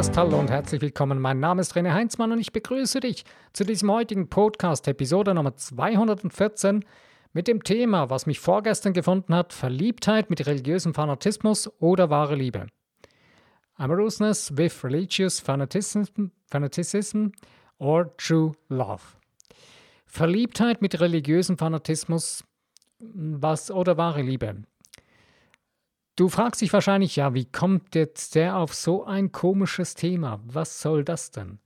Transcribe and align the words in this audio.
Podcast. 0.00 0.16
Hallo 0.16 0.40
und 0.40 0.50
herzlich 0.50 0.80
willkommen. 0.80 1.20
Mein 1.20 1.40
Name 1.40 1.60
ist 1.60 1.76
René 1.76 1.92
Heinzmann 1.92 2.32
und 2.32 2.38
ich 2.38 2.52
begrüße 2.52 3.00
dich 3.00 3.22
zu 3.52 3.64
diesem 3.64 3.92
heutigen 3.92 4.30
Podcast, 4.30 4.88
Episode 4.88 5.34
Nummer 5.34 5.56
214, 5.56 6.86
mit 7.34 7.46
dem 7.46 7.62
Thema, 7.62 8.08
was 8.08 8.24
mich 8.24 8.40
vorgestern 8.40 8.94
gefunden 8.94 9.34
hat: 9.34 9.52
Verliebtheit 9.52 10.30
mit 10.30 10.46
religiösem 10.46 10.94
Fanatismus 10.94 11.70
oder 11.80 12.08
wahre 12.08 12.34
Liebe. 12.34 12.68
Amorousness 13.74 14.56
with 14.56 14.82
religious 14.82 15.38
fanaticism, 15.38 16.28
fanaticism 16.46 17.32
or 17.76 18.16
true 18.16 18.52
love. 18.70 19.02
Verliebtheit 20.06 20.80
mit 20.80 20.98
religiösem 20.98 21.58
Fanatismus 21.58 22.42
was 23.00 23.70
oder 23.70 23.98
wahre 23.98 24.22
Liebe. 24.22 24.62
Du 26.16 26.28
fragst 26.28 26.60
dich 26.60 26.72
wahrscheinlich, 26.72 27.16
ja, 27.16 27.34
wie 27.34 27.46
kommt 27.46 27.94
jetzt 27.94 28.34
der 28.34 28.56
auf 28.56 28.74
so 28.74 29.04
ein 29.04 29.32
komisches 29.32 29.94
Thema? 29.94 30.40
Was 30.44 30.80
soll 30.80 31.04
das 31.04 31.30
denn? 31.30 31.58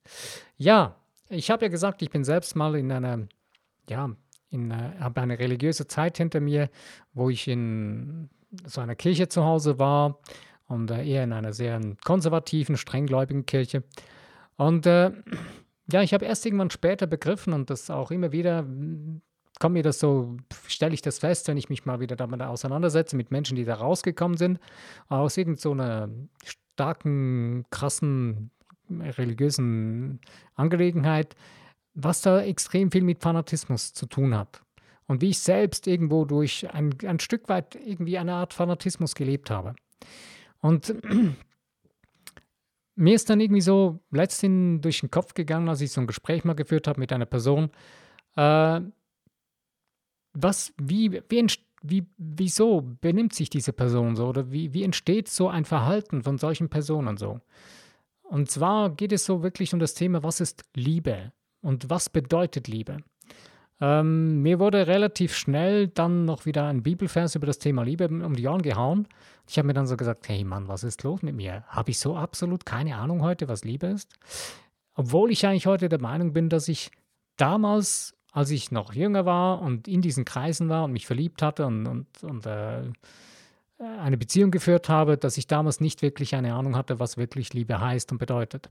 Ja, 0.56 0.96
ich 1.28 1.50
habe 1.50 1.64
ja 1.64 1.70
gesagt, 1.70 2.02
ich 2.02 2.10
bin 2.10 2.24
selbst 2.24 2.54
mal 2.54 2.76
in 2.76 2.92
einer, 2.92 3.26
ja, 3.88 4.10
in 4.50 4.72
habe 5.00 5.20
eine 5.20 5.38
religiöse 5.38 5.86
Zeit 5.86 6.18
hinter 6.18 6.40
mir, 6.40 6.70
wo 7.12 7.30
ich 7.30 7.48
in 7.48 8.30
so 8.64 8.80
einer 8.80 8.94
Kirche 8.94 9.28
zu 9.28 9.44
Hause 9.44 9.78
war 9.78 10.20
und 10.66 10.90
äh, 10.90 11.04
eher 11.04 11.24
in 11.24 11.32
einer 11.32 11.52
sehr 11.52 11.80
konservativen, 12.04 12.76
strenggläubigen 12.76 13.46
Kirche. 13.46 13.82
Und 14.56 14.86
äh, 14.86 15.10
ja, 15.90 16.02
ich 16.02 16.14
habe 16.14 16.24
erst 16.24 16.46
irgendwann 16.46 16.70
später 16.70 17.06
begriffen 17.06 17.52
und 17.52 17.70
das 17.70 17.90
auch 17.90 18.10
immer 18.10 18.32
wieder 18.32 18.64
kommt 19.60 19.74
mir 19.74 19.83
das 19.83 19.98
so, 19.98 20.36
stelle 20.66 20.94
ich 20.94 21.02
das 21.02 21.19
fest, 21.19 21.48
wenn 21.48 21.56
ich 21.56 21.69
mich 21.69 21.84
mal 21.84 22.00
wieder 22.00 22.16
damit 22.16 22.42
auseinandersetze 22.42 23.16
mit 23.16 23.30
Menschen, 23.30 23.56
die 23.56 23.64
da 23.64 23.74
rausgekommen 23.74 24.36
sind, 24.36 24.58
aus 25.08 25.36
irgendeiner 25.36 26.08
so 26.08 26.28
starken, 26.74 27.64
krassen, 27.70 28.50
religiösen 28.91 30.20
Angelegenheit, 30.55 31.36
was 31.94 32.22
da 32.22 32.42
extrem 32.42 32.91
viel 32.91 33.05
mit 33.05 33.22
Fanatismus 33.22 33.92
zu 33.92 34.06
tun 34.06 34.36
hat. 34.36 34.62
Und 35.06 35.20
wie 35.20 35.30
ich 35.30 35.38
selbst 35.38 35.86
irgendwo 35.86 36.25
durch 36.25 36.72
ein, 36.72 36.94
ein 37.06 37.20
Stück 37.20 37.48
weit 37.48 37.75
irgendwie 37.75 38.19
eine 38.19 38.34
Art 38.34 38.55
Fanatismus 38.55 39.14
gelebt 39.14 39.50
habe. 39.50 39.75
Und 40.60 40.94
mir 42.97 43.14
ist 43.14 43.28
dann 43.28 43.41
irgendwie 43.41 43.60
so 43.60 44.00
letztens 44.10 44.80
durch 44.80 45.00
den 45.00 45.10
Kopf 45.10 45.34
gegangen, 45.34 45.69
als 45.69 45.82
ich 45.82 45.92
so 45.92 46.00
ein 46.00 46.06
Gespräch 46.06 46.44
mal 46.44 46.55
geführt 46.55 46.88
habe 46.88 47.00
mit 47.00 47.12
einer 47.12 47.27
Person, 47.27 47.70
äh, 48.36 48.80
was, 50.34 50.72
wie, 50.77 51.22
wie, 51.28 51.46
wie, 51.82 52.06
wieso 52.16 52.82
benimmt 53.00 53.34
sich 53.34 53.50
diese 53.50 53.72
Person 53.72 54.16
so 54.16 54.27
oder 54.27 54.50
wie, 54.50 54.74
wie 54.74 54.82
entsteht 54.82 55.28
so 55.28 55.48
ein 55.48 55.64
Verhalten 55.64 56.22
von 56.22 56.38
solchen 56.38 56.68
Personen 56.68 57.16
so? 57.16 57.41
Und 58.22 58.50
zwar 58.50 58.91
geht 58.91 59.12
es 59.12 59.24
so 59.24 59.42
wirklich 59.42 59.72
um 59.72 59.80
das 59.80 59.94
Thema, 59.94 60.22
was 60.22 60.41
ist 60.41 60.64
Liebe 60.74 61.32
und 61.60 61.88
was 61.91 62.08
bedeutet 62.10 62.68
Liebe? 62.68 62.98
Ähm, 63.80 64.42
mir 64.42 64.60
wurde 64.60 64.86
relativ 64.86 65.34
schnell 65.36 65.88
dann 65.88 66.24
noch 66.24 66.46
wieder 66.46 66.66
ein 66.66 66.82
Bibelvers 66.82 67.34
über 67.34 67.46
das 67.46 67.58
Thema 67.58 67.82
Liebe 67.82 68.08
um 68.08 68.34
die 68.34 68.46
Ohren 68.46 68.62
gehauen. 68.62 69.08
Ich 69.48 69.58
habe 69.58 69.66
mir 69.66 69.74
dann 69.74 69.86
so 69.86 69.96
gesagt, 69.96 70.28
hey 70.28 70.44
Mann, 70.44 70.69
was 70.69 70.84
ist 70.84 71.02
los 71.02 71.22
mit 71.22 71.34
mir? 71.34 71.64
Habe 71.66 71.91
ich 71.91 71.98
so 71.98 72.16
absolut 72.16 72.64
keine 72.64 72.96
Ahnung 72.96 73.22
heute, 73.22 73.48
was 73.48 73.64
Liebe 73.64 73.88
ist? 73.88 74.14
Obwohl 74.94 75.30
ich 75.30 75.44
eigentlich 75.44 75.66
heute 75.66 75.88
der 75.88 76.00
Meinung 76.00 76.32
bin, 76.32 76.48
dass 76.48 76.69
ich 76.69 76.91
damals 77.36 78.14
als 78.34 78.50
ich 78.50 78.72
noch 78.72 78.92
jünger 78.92 79.24
war 79.24 79.62
und 79.62 79.86
in 79.86 80.02
diesen 80.02 80.24
Kreisen 80.24 80.68
war 80.68 80.84
und 80.84 80.92
mich 80.92 81.06
verliebt 81.06 81.40
hatte 81.40 81.66
und, 81.66 81.86
und, 81.86 82.24
und 82.24 82.44
äh, 82.46 82.82
eine 83.78 84.19
Beziehung 84.19 84.50
geführt 84.50 84.88
habe, 84.88 85.16
dass 85.16 85.38
ich 85.38 85.47
damals 85.47 85.81
nicht 85.81 86.03
wirklich 86.03 86.34
eine 86.34 86.54
Ahnung 86.54 86.76
hatte, 86.76 86.98
was 86.98 87.16
wirklich 87.16 87.54
Liebe 87.54 87.81
heißt 87.81 88.10
und 88.10 88.19
bedeutet. 88.19 88.69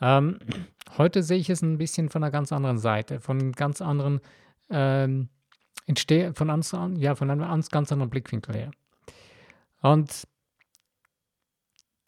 Ähm, 0.00 0.40
heute 0.98 1.22
sehe 1.22 1.38
ich 1.38 1.50
es 1.50 1.62
ein 1.62 1.78
bisschen 1.78 2.08
von 2.08 2.24
einer 2.24 2.32
ganz 2.32 2.50
anderen 2.50 2.78
Seite, 2.78 3.20
von 3.20 3.52
ganz 3.52 3.80
anderen 3.80 4.20
ähm, 4.70 5.28
entstehe, 5.86 6.34
von, 6.34 6.96
ja, 6.96 7.14
von 7.14 7.30
einem 7.30 7.62
ganz 7.70 7.92
anderen 7.92 8.10
Blickwinkel 8.10 8.56
her. 8.56 8.70
Und 9.82 10.26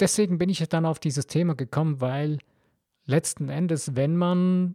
deswegen 0.01 0.39
bin 0.39 0.49
ich 0.49 0.69
dann 0.69 0.85
auf 0.85 0.99
dieses 0.99 1.29
Thema 1.29 1.55
gekommen, 1.55 2.01
weil 2.01 2.39
letzten 3.05 3.51
Endes, 3.51 3.95
wenn 3.95 4.17
man 4.17 4.75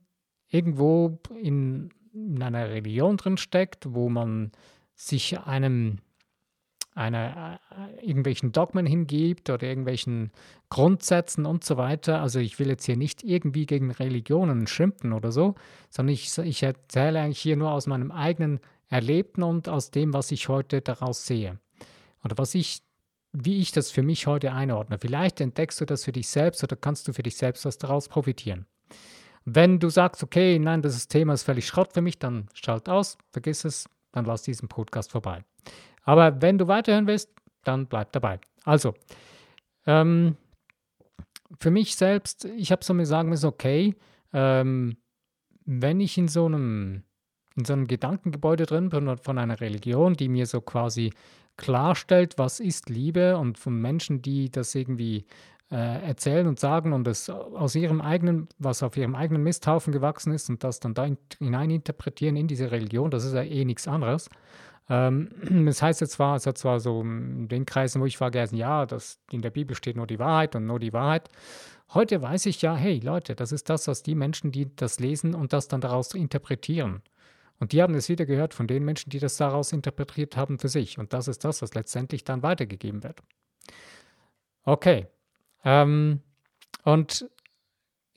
irgendwo 0.52 1.20
in, 1.42 1.90
in 2.14 2.42
einer 2.44 2.70
Religion 2.70 3.18
drin 3.18 3.38
steckt, 3.38 3.94
wo 3.94 4.10
man 4.10 4.52
sich 4.94 5.40
einem 5.40 5.98
einer, 6.94 7.60
äh, 7.72 8.06
irgendwelchen 8.06 8.52
Dogmen 8.52 8.86
hingibt 8.86 9.50
oder 9.50 9.64
irgendwelchen 9.64 10.32
Grundsätzen 10.70 11.46
und 11.46 11.64
so 11.64 11.78
weiter. 11.78 12.22
Also 12.22 12.40
ich 12.40 12.60
will 12.60 12.68
jetzt 12.68 12.86
hier 12.86 12.98
nicht 12.98 13.24
irgendwie 13.24 13.66
gegen 13.66 13.92
Religionen 13.92 14.68
schimpfen 14.68 15.14
oder 15.14 15.32
so, 15.32 15.56
sondern 15.90 16.14
ich, 16.14 16.38
ich 16.38 16.64
erzähle 16.64 17.22
eigentlich 17.22 17.40
hier 17.40 17.56
nur 17.56 17.72
aus 17.72 17.88
meinem 17.88 18.12
eigenen 18.12 18.60
Erlebten 18.90 19.44
und 19.44 19.70
aus 19.70 19.92
dem, 19.92 20.14
was 20.14 20.32
ich 20.32 20.50
heute 20.50 20.82
daraus 20.82 21.26
sehe. 21.26 21.60
Oder 22.26 22.38
was 22.38 22.56
ich, 22.56 22.82
wie 23.32 23.62
ich 23.62 23.72
das 23.72 23.90
für 23.90 24.04
mich 24.04 24.28
heute 24.28 24.52
einordne. 24.52 25.00
Vielleicht 25.00 25.40
entdeckst 25.40 25.80
du 25.80 25.86
das 25.86 26.04
für 26.04 26.12
dich 26.12 26.28
selbst 26.28 26.62
oder 26.62 26.76
kannst 26.76 27.08
du 27.08 27.14
für 27.14 27.24
dich 27.24 27.38
selbst 27.38 27.64
was 27.64 27.78
daraus 27.78 28.10
profitieren. 28.10 28.66
Wenn 29.46 29.80
du 29.80 29.90
sagst, 29.90 30.24
okay, 30.24 30.60
nein, 30.60 30.82
das 30.82 31.08
Thema 31.08 31.34
ist 31.34 31.44
völlig 31.44 31.68
Schrott 31.68 31.94
für 31.94 32.02
mich, 32.02 32.20
dann 32.20 32.48
schalt 32.54 32.88
aus, 32.90 33.18
vergiss 33.32 33.66
es, 33.66 33.90
dann 34.12 34.26
lass 34.26 34.44
diesen 34.44 34.68
Podcast 34.68 35.12
vorbei. 35.12 35.44
Aber 36.04 36.42
wenn 36.42 36.58
du 36.58 36.68
weiterhören 36.68 37.08
willst, 37.08 37.30
dann 37.64 37.88
bleib 37.88 38.12
dabei. 38.12 38.40
Also, 38.64 38.94
ähm, 39.86 40.38
für 41.60 41.72
mich 41.72 41.96
selbst, 41.96 42.46
ich 42.46 42.72
habe 42.72 42.84
so 42.84 42.94
mir 42.94 43.06
sagen 43.06 43.30
müssen, 43.30 43.48
okay, 43.48 43.96
ähm, 44.34 44.98
wenn 45.66 46.00
ich 46.00 46.18
in 46.18 46.28
so 46.28 46.46
einem 46.46 47.04
in 47.58 47.66
so 47.66 47.74
einem 47.74 47.88
Gedankengebäude 47.88 48.66
drin 48.66 48.90
bin 48.90 49.18
von 49.18 49.38
einer 49.38 49.60
Religion, 49.60 50.14
die 50.14 50.30
mir 50.30 50.46
so 50.46 50.62
quasi 50.62 51.12
klarstellt, 51.58 52.38
was 52.38 52.60
ist 52.60 52.90
Liebe 52.90 53.38
und 53.38 53.58
von 53.58 53.80
Menschen, 53.80 54.22
die 54.22 54.50
das 54.50 54.74
irgendwie 54.74 55.26
erzählen 55.76 56.48
und 56.48 56.60
sagen 56.60 56.92
und 56.92 57.08
es 57.08 57.30
aus 57.30 57.76
ihrem 57.76 58.02
eigenen, 58.02 58.50
was 58.58 58.84
auf 58.84 58.98
ihrem 58.98 59.16
eigenen 59.16 59.44
Misthaufen 59.44 59.94
gewachsen 59.94 60.34
ist 60.34 60.50
und 60.50 60.64
das 60.64 60.80
dann 60.80 60.94
da 60.94 61.08
hineininterpretieren 61.40 62.36
in 62.36 62.48
diese 62.48 62.72
Religion, 62.72 63.10
das 63.10 63.24
ist 63.24 63.34
ja 63.34 63.44
eh 63.44 63.64
nichts 63.64 63.88
anderes. 63.88 64.30
Ähm, 64.90 65.30
das 65.66 65.82
heißt 65.82 66.02
jetzt 66.02 66.14
zwar, 66.14 66.36
es 66.36 66.46
hat 66.46 66.58
zwar 66.58 66.80
so 66.80 67.02
in 67.02 67.48
den 67.48 67.66
Kreisen, 67.66 68.02
wo 68.02 68.06
ich 68.06 68.20
war, 68.20 68.32
geheißen, 68.32 68.58
ja, 68.58 68.86
das, 68.86 69.20
in 69.32 69.42
der 69.42 69.50
Bibel 69.50 69.76
steht 69.76 69.96
nur 69.96 70.08
die 70.08 70.20
Wahrheit 70.20 70.56
und 70.56 70.66
nur 70.66 70.80
die 70.80 70.94
Wahrheit. 70.94 71.30
Heute 71.94 72.22
weiß 72.22 72.46
ich 72.48 72.62
ja, 72.62 72.76
hey 72.76 73.00
Leute, 73.00 73.36
das 73.36 73.52
ist 73.52 73.70
das, 73.70 73.88
was 73.88 74.04
die 74.04 74.16
Menschen, 74.16 74.52
die 74.52 74.76
das 74.76 75.00
lesen 75.00 75.34
und 75.34 75.54
das 75.54 75.68
dann 75.68 75.82
daraus 75.82 76.14
interpretieren. 76.14 77.02
Und 77.60 77.74
die 77.74 77.82
haben 77.82 77.94
es 77.94 78.10
wieder 78.10 78.26
gehört 78.26 78.54
von 78.54 78.68
den 78.68 78.84
Menschen, 78.84 79.12
die 79.12 79.20
das 79.20 79.38
daraus 79.38 79.72
interpretiert 79.72 80.36
haben 80.36 80.58
für 80.58 80.68
sich. 80.68 80.98
Und 80.98 81.14
das 81.14 81.28
ist 81.28 81.46
das, 81.46 81.62
was 81.62 81.76
letztendlich 81.76 82.24
dann 82.24 82.44
weitergegeben 82.44 83.04
wird. 83.04 83.22
Okay, 84.64 85.08
ähm, 85.64 86.22
und 86.84 87.30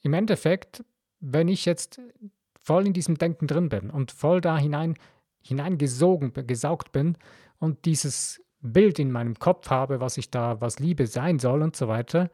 im 0.03 0.13
Endeffekt, 0.13 0.85
wenn 1.21 1.49
ich 1.49 1.65
jetzt 1.65 2.01
voll 2.61 2.87
in 2.87 2.93
diesem 2.93 3.19
Denken 3.19 3.47
drin 3.47 3.69
bin 3.69 3.91
und 3.91 4.11
voll 4.11 4.41
da 4.41 4.59
hinein 4.59 4.95
hineingesogen, 5.47 6.33
gesaugt 6.47 6.93
bin 6.93 7.19
und 7.59 7.85
dieses 7.85 8.43
Bild 8.61 8.99
in 8.99 9.13
meinem 9.13 9.39
Kopf 9.39 9.69
habe, 9.69 10.01
was 10.01 10.17
ich 10.17 10.31
da, 10.31 10.61
was 10.61 10.79
Liebe 10.79 11.07
sein 11.07 11.39
soll 11.39 11.63
und 11.63 11.77
so 11.77 11.87
weiter, 11.87 12.31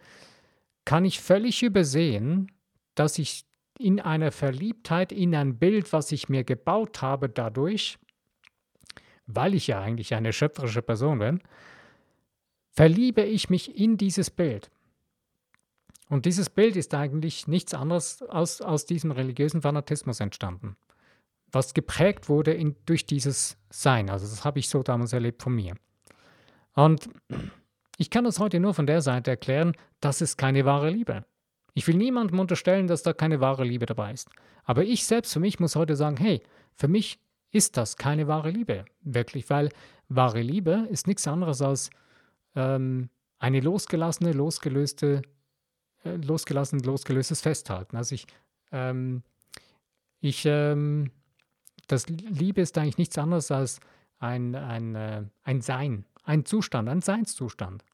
kann 0.84 1.04
ich 1.04 1.20
völlig 1.20 1.62
übersehen, 1.62 2.52
dass 2.94 3.18
ich 3.18 3.44
in 3.78 3.98
einer 4.00 4.30
Verliebtheit 4.30 5.10
in 5.10 5.34
ein 5.34 5.58
Bild, 5.58 5.92
was 5.92 6.12
ich 6.12 6.28
mir 6.28 6.44
gebaut 6.44 7.02
habe 7.02 7.28
dadurch, 7.28 7.98
weil 9.26 9.54
ich 9.54 9.66
ja 9.66 9.80
eigentlich 9.80 10.14
eine 10.14 10.32
schöpferische 10.32 10.82
Person 10.82 11.18
bin, 11.18 11.40
verliebe 12.70 13.22
ich 13.22 13.50
mich 13.50 13.76
in 13.76 13.96
dieses 13.96 14.30
Bild. 14.30 14.70
Und 16.10 16.26
dieses 16.26 16.50
Bild 16.50 16.76
ist 16.76 16.92
eigentlich 16.92 17.46
nichts 17.46 17.72
anderes 17.72 18.20
als 18.22 18.60
aus 18.60 18.84
diesem 18.84 19.12
religiösen 19.12 19.62
Fanatismus 19.62 20.18
entstanden, 20.18 20.76
was 21.52 21.72
geprägt 21.72 22.28
wurde 22.28 22.52
in, 22.52 22.74
durch 22.84 23.06
dieses 23.06 23.56
Sein. 23.70 24.10
Also 24.10 24.26
das 24.26 24.44
habe 24.44 24.58
ich 24.58 24.68
so 24.68 24.82
damals 24.82 25.12
erlebt 25.12 25.40
von 25.40 25.54
mir. 25.54 25.74
Und 26.74 27.08
ich 27.96 28.10
kann 28.10 28.24
das 28.24 28.40
heute 28.40 28.58
nur 28.58 28.74
von 28.74 28.86
der 28.86 29.02
Seite 29.02 29.30
erklären, 29.30 29.76
das 30.00 30.20
ist 30.20 30.36
keine 30.36 30.64
wahre 30.64 30.90
Liebe. 30.90 31.24
Ich 31.74 31.86
will 31.86 31.96
niemandem 31.96 32.40
unterstellen, 32.40 32.88
dass 32.88 33.04
da 33.04 33.12
keine 33.12 33.40
wahre 33.40 33.62
Liebe 33.62 33.86
dabei 33.86 34.12
ist. 34.12 34.28
Aber 34.64 34.82
ich 34.82 35.06
selbst 35.06 35.32
für 35.32 35.40
mich 35.40 35.60
muss 35.60 35.76
heute 35.76 35.94
sagen, 35.94 36.16
hey, 36.16 36.42
für 36.74 36.88
mich 36.88 37.20
ist 37.52 37.76
das 37.76 37.96
keine 37.96 38.26
wahre 38.26 38.50
Liebe, 38.50 38.84
wirklich, 39.00 39.48
weil 39.48 39.68
wahre 40.08 40.42
Liebe 40.42 40.88
ist 40.90 41.06
nichts 41.06 41.28
anderes 41.28 41.62
als 41.62 41.90
ähm, 42.56 43.10
eine 43.38 43.60
losgelassene, 43.60 44.32
losgelöste 44.32 45.22
äh, 46.04 46.16
losgelassen, 46.16 46.80
losgelöstes 46.80 47.42
Festhalten. 47.42 47.96
Also 47.96 48.14
ich, 48.14 48.26
ähm, 48.72 49.22
ich, 50.20 50.44
ähm, 50.46 51.10
das 51.88 52.08
Liebe 52.08 52.60
ist 52.60 52.78
eigentlich 52.78 52.98
nichts 52.98 53.18
anderes 53.18 53.50
als 53.50 53.80
ein, 54.18 54.54
ein, 54.54 54.94
äh, 54.94 55.24
ein 55.42 55.60
Sein, 55.60 56.04
ein 56.24 56.44
Zustand, 56.44 56.88
ein 56.88 57.02
Seinszustand. 57.02 57.84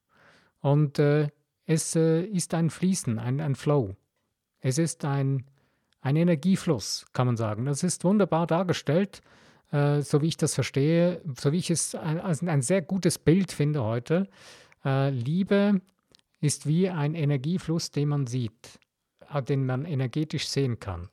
Und 0.60 0.98
äh, 0.98 1.28
es 1.64 1.96
äh, 1.96 2.22
ist 2.22 2.54
ein 2.54 2.70
Fließen, 2.70 3.18
ein, 3.18 3.40
ein 3.40 3.54
Flow. 3.54 3.96
Es 4.60 4.78
ist 4.78 5.04
ein, 5.04 5.44
ein 6.00 6.16
Energiefluss, 6.16 7.06
kann 7.12 7.26
man 7.26 7.36
sagen. 7.36 7.64
Das 7.64 7.82
ist 7.82 8.04
wunderbar 8.04 8.46
dargestellt, 8.46 9.20
äh, 9.72 10.00
so 10.00 10.22
wie 10.22 10.28
ich 10.28 10.36
das 10.36 10.54
verstehe, 10.54 11.22
so 11.38 11.52
wie 11.52 11.58
ich 11.58 11.70
es 11.70 11.94
ein, 11.94 12.20
also 12.20 12.46
ein 12.46 12.62
sehr 12.62 12.82
gutes 12.82 13.18
Bild 13.18 13.52
finde 13.52 13.82
heute. 13.82 14.28
Liebe 14.84 15.80
ist 16.40 16.66
wie 16.66 16.88
ein 16.88 17.14
Energiefluss, 17.14 17.90
den 17.90 18.08
man 18.08 18.26
sieht, 18.26 18.78
äh, 19.32 19.42
den 19.42 19.66
man 19.66 19.84
energetisch 19.84 20.48
sehen 20.48 20.78
kann. 20.78 21.08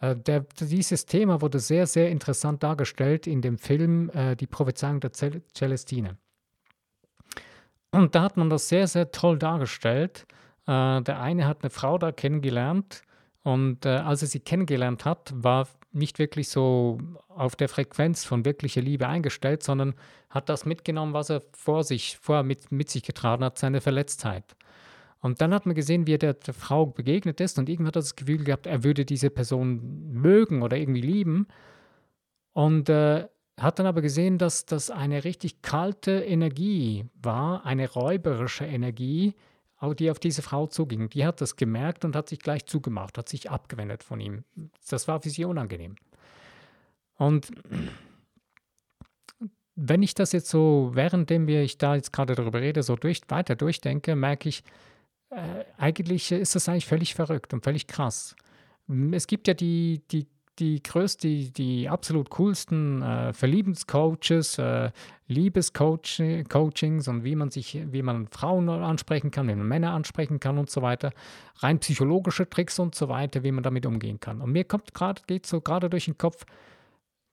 Äh, 0.00 0.16
der, 0.16 0.46
dieses 0.60 1.06
Thema 1.06 1.40
wurde 1.40 1.58
sehr, 1.58 1.86
sehr 1.86 2.10
interessant 2.10 2.62
dargestellt 2.62 3.26
in 3.26 3.42
dem 3.42 3.58
Film 3.58 4.10
äh, 4.10 4.36
Die 4.36 4.46
Prophezeiung 4.46 5.00
der 5.00 5.12
Celestine. 5.12 6.16
Und 7.90 8.14
da 8.14 8.22
hat 8.22 8.36
man 8.36 8.50
das 8.50 8.68
sehr, 8.68 8.86
sehr 8.86 9.10
toll 9.10 9.38
dargestellt. 9.38 10.26
Äh, 10.66 11.02
der 11.02 11.20
eine 11.20 11.46
hat 11.46 11.62
eine 11.62 11.70
Frau 11.70 11.98
da 11.98 12.12
kennengelernt 12.12 13.02
und 13.42 13.86
äh, 13.86 13.90
als 13.90 14.22
er 14.22 14.28
sie 14.28 14.40
kennengelernt 14.40 15.04
hat, 15.04 15.32
war 15.36 15.68
nicht 15.92 16.18
wirklich 16.18 16.48
so 16.48 16.98
auf 17.36 17.56
der 17.56 17.68
Frequenz 17.68 18.24
von 18.24 18.44
wirklicher 18.44 18.80
Liebe 18.80 19.06
eingestellt, 19.06 19.62
sondern 19.62 19.94
hat 20.30 20.48
das 20.48 20.64
mitgenommen, 20.64 21.12
was 21.12 21.30
er 21.30 21.42
vor 21.52 21.84
sich, 21.84 22.18
vorher 22.20 22.42
mit, 22.42 22.72
mit 22.72 22.90
sich 22.90 23.02
getragen 23.02 23.44
hat, 23.44 23.58
seine 23.58 23.80
Verletztheit. 23.80 24.56
Und 25.20 25.40
dann 25.40 25.52
hat 25.54 25.66
man 25.66 25.74
gesehen, 25.74 26.06
wie 26.06 26.14
er 26.14 26.18
der, 26.18 26.34
der 26.34 26.54
Frau 26.54 26.86
begegnet 26.86 27.40
ist 27.40 27.58
und 27.58 27.68
irgendwann 27.68 27.88
hat 27.88 27.96
er 27.96 28.02
das 28.02 28.16
Gefühl 28.16 28.44
gehabt, 28.44 28.66
er 28.66 28.84
würde 28.84 29.04
diese 29.04 29.30
Person 29.30 30.12
mögen 30.12 30.62
oder 30.62 30.76
irgendwie 30.76 31.00
lieben. 31.00 31.46
Und 32.52 32.88
äh, 32.88 33.26
hat 33.58 33.78
dann 33.78 33.86
aber 33.86 34.02
gesehen, 34.02 34.38
dass 34.38 34.66
das 34.66 34.90
eine 34.90 35.24
richtig 35.24 35.62
kalte 35.62 36.12
Energie 36.20 37.06
war, 37.22 37.64
eine 37.64 37.90
räuberische 37.90 38.66
Energie, 38.66 39.34
die 39.98 40.10
auf 40.10 40.18
diese 40.18 40.42
Frau 40.42 40.66
zuging. 40.66 41.08
Die 41.10 41.24
hat 41.24 41.40
das 41.40 41.56
gemerkt 41.56 42.04
und 42.04 42.16
hat 42.16 42.28
sich 42.28 42.38
gleich 42.38 42.66
zugemacht, 42.66 43.18
hat 43.18 43.28
sich 43.28 43.50
abgewendet 43.50 44.02
von 44.02 44.20
ihm. 44.20 44.44
Das 44.88 45.06
war 45.08 45.20
für 45.20 45.30
sie 45.30 45.44
unangenehm. 45.44 45.96
Und 47.16 47.50
wenn 49.74 50.02
ich 50.02 50.14
das 50.14 50.32
jetzt 50.32 50.48
so, 50.48 50.90
währenddem 50.94 51.46
wir 51.46 51.62
ich 51.62 51.78
da 51.78 51.94
jetzt 51.94 52.12
gerade 52.12 52.34
darüber 52.34 52.60
rede, 52.60 52.82
so 52.82 52.96
durch, 52.96 53.20
weiter 53.28 53.56
durchdenke, 53.56 54.16
merke 54.16 54.48
ich, 54.48 54.62
äh, 55.30 55.64
eigentlich 55.76 56.32
ist 56.32 56.54
das 56.54 56.68
eigentlich 56.68 56.86
völlig 56.86 57.14
verrückt 57.14 57.52
und 57.52 57.64
völlig 57.64 57.86
krass. 57.86 58.36
Es 59.12 59.26
gibt 59.26 59.48
ja 59.48 59.54
die, 59.54 60.02
die 60.10 60.26
die 60.58 60.82
größten, 60.82 61.30
die, 61.30 61.52
die 61.52 61.88
absolut 61.88 62.30
coolsten 62.30 63.02
äh, 63.02 63.32
Verliebenscoaches, 63.32 64.58
äh, 64.58 64.90
Liebescoachings 65.28 67.08
und 67.08 67.24
wie 67.24 67.36
man 67.36 67.50
sich, 67.50 67.78
wie 67.92 68.02
man 68.02 68.28
Frauen 68.28 68.68
ansprechen 68.68 69.30
kann, 69.30 69.48
wie 69.48 69.54
man 69.54 69.68
Männer 69.68 69.92
ansprechen 69.92 70.40
kann 70.40 70.56
und 70.56 70.70
so 70.70 70.82
weiter. 70.82 71.12
Rein 71.56 71.78
psychologische 71.80 72.48
Tricks 72.48 72.78
und 72.78 72.94
so 72.94 73.08
weiter, 73.08 73.42
wie 73.42 73.52
man 73.52 73.64
damit 73.64 73.86
umgehen 73.86 74.20
kann. 74.20 74.40
Und 74.40 74.52
mir 74.52 74.64
kommt 74.64 74.94
gerade, 74.94 75.22
geht 75.26 75.46
so 75.46 75.60
gerade 75.60 75.90
durch 75.90 76.06
den 76.06 76.16
Kopf, 76.16 76.46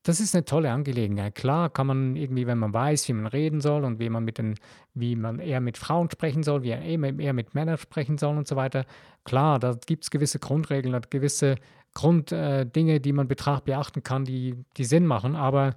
das 0.03 0.19
ist 0.19 0.35
eine 0.35 0.43
tolle 0.43 0.71
Angelegenheit. 0.71 1.35
Klar 1.35 1.69
kann 1.69 1.87
man 1.87 2.15
irgendwie, 2.15 2.45
wenn 2.45 2.57
man 2.57 2.73
weiß, 2.73 3.07
wie 3.07 3.13
man 3.13 3.27
reden 3.27 3.61
soll 3.61 3.85
und 3.85 3.99
wie 3.99 4.09
man 4.09 4.25
mit 4.25 4.37
den, 4.37 4.55
wie 4.93 5.15
man 5.15 5.39
eher 5.39 5.61
mit 5.61 5.77
Frauen 5.77 6.09
sprechen 6.11 6.43
soll, 6.43 6.63
wie 6.63 6.71
er 6.71 6.81
eher 6.81 7.33
mit 7.33 7.55
Männern 7.55 7.77
sprechen 7.77 8.17
soll 8.17 8.37
und 8.37 8.47
so 8.47 8.57
weiter. 8.57 8.85
Klar, 9.23 9.59
da 9.59 9.77
gibt 9.85 10.03
es 10.03 10.11
gewisse 10.11 10.39
Grundregeln, 10.39 10.99
gewisse 11.09 11.55
Grunddinge, 11.93 12.95
äh, 12.95 12.99
die 12.99 13.13
man 13.13 13.29
betracht, 13.29 13.63
beachten 13.63 14.03
kann, 14.03 14.25
die, 14.25 14.55
die 14.75 14.83
Sinn 14.83 15.05
machen. 15.05 15.35
Aber 15.35 15.75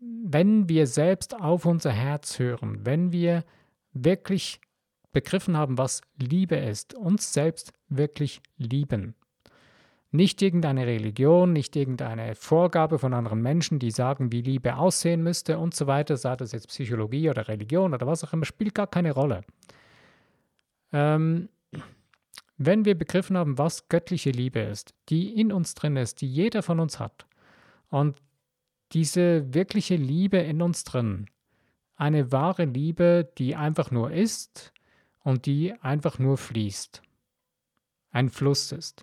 wenn 0.00 0.68
wir 0.68 0.86
selbst 0.86 1.34
auf 1.38 1.66
unser 1.66 1.90
Herz 1.90 2.38
hören, 2.38 2.80
wenn 2.84 3.10
wir 3.10 3.44
wirklich 3.92 4.60
begriffen 5.12 5.56
haben, 5.56 5.78
was 5.78 6.02
Liebe 6.16 6.56
ist, 6.56 6.94
uns 6.94 7.32
selbst 7.32 7.72
wirklich 7.88 8.40
lieben, 8.56 9.14
nicht 10.12 10.42
irgendeine 10.42 10.86
Religion, 10.86 11.52
nicht 11.52 11.76
irgendeine 11.76 12.34
Vorgabe 12.34 12.98
von 12.98 13.14
anderen 13.14 13.42
Menschen, 13.42 13.78
die 13.78 13.90
sagen, 13.90 14.32
wie 14.32 14.42
Liebe 14.42 14.76
aussehen 14.76 15.22
müsste 15.22 15.58
und 15.58 15.74
so 15.74 15.86
weiter, 15.86 16.16
sei 16.16 16.34
das 16.36 16.52
jetzt 16.52 16.68
Psychologie 16.68 17.30
oder 17.30 17.46
Religion 17.48 17.94
oder 17.94 18.06
was 18.06 18.24
auch 18.24 18.32
immer, 18.32 18.44
spielt 18.44 18.74
gar 18.74 18.88
keine 18.88 19.12
Rolle. 19.12 19.42
Ähm, 20.92 21.48
wenn 22.56 22.84
wir 22.84 22.98
begriffen 22.98 23.38
haben, 23.38 23.56
was 23.56 23.88
göttliche 23.88 24.30
Liebe 24.30 24.60
ist, 24.60 24.94
die 25.08 25.40
in 25.40 25.52
uns 25.52 25.74
drin 25.74 25.96
ist, 25.96 26.20
die 26.20 26.32
jeder 26.32 26.62
von 26.62 26.80
uns 26.80 26.98
hat, 26.98 27.26
und 27.88 28.20
diese 28.92 29.52
wirkliche 29.54 29.96
Liebe 29.96 30.38
in 30.38 30.62
uns 30.62 30.84
drin, 30.84 31.26
eine 31.96 32.32
wahre 32.32 32.64
Liebe, 32.64 33.30
die 33.38 33.56
einfach 33.56 33.90
nur 33.90 34.10
ist 34.10 34.72
und 35.22 35.46
die 35.46 35.74
einfach 35.80 36.18
nur 36.18 36.38
fließt, 36.38 37.02
ein 38.10 38.30
Fluss 38.30 38.72
ist. 38.72 39.02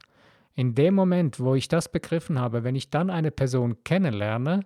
In 0.57 0.73
dem 0.73 0.95
Moment, 0.95 1.39
wo 1.39 1.53
ich 1.53 1.67
das 1.67 1.87
begriffen 1.87 2.39
habe, 2.39 2.63
wenn 2.63 2.75
ich 2.75 2.89
dann 2.89 3.11
eine 3.11 3.29
Person 3.29 3.83
kennenlerne, 3.83 4.61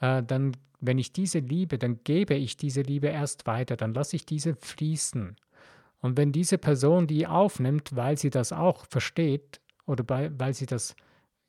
äh, 0.00 0.24
dann, 0.24 0.56
wenn 0.80 0.98
ich 0.98 1.12
diese 1.12 1.38
liebe, 1.38 1.78
dann 1.78 2.00
gebe 2.02 2.34
ich 2.34 2.56
diese 2.56 2.82
Liebe 2.82 3.06
erst 3.06 3.46
weiter, 3.46 3.76
dann 3.76 3.94
lasse 3.94 4.16
ich 4.16 4.26
diese 4.26 4.56
fließen. 4.56 5.36
Und 6.00 6.16
wenn 6.16 6.32
diese 6.32 6.58
Person 6.58 7.06
die 7.06 7.28
aufnimmt, 7.28 7.94
weil 7.94 8.18
sie 8.18 8.30
das 8.30 8.52
auch 8.52 8.86
versteht 8.86 9.60
oder 9.86 10.02
bei, 10.02 10.32
weil 10.36 10.52
sie 10.52 10.66
das 10.66 10.96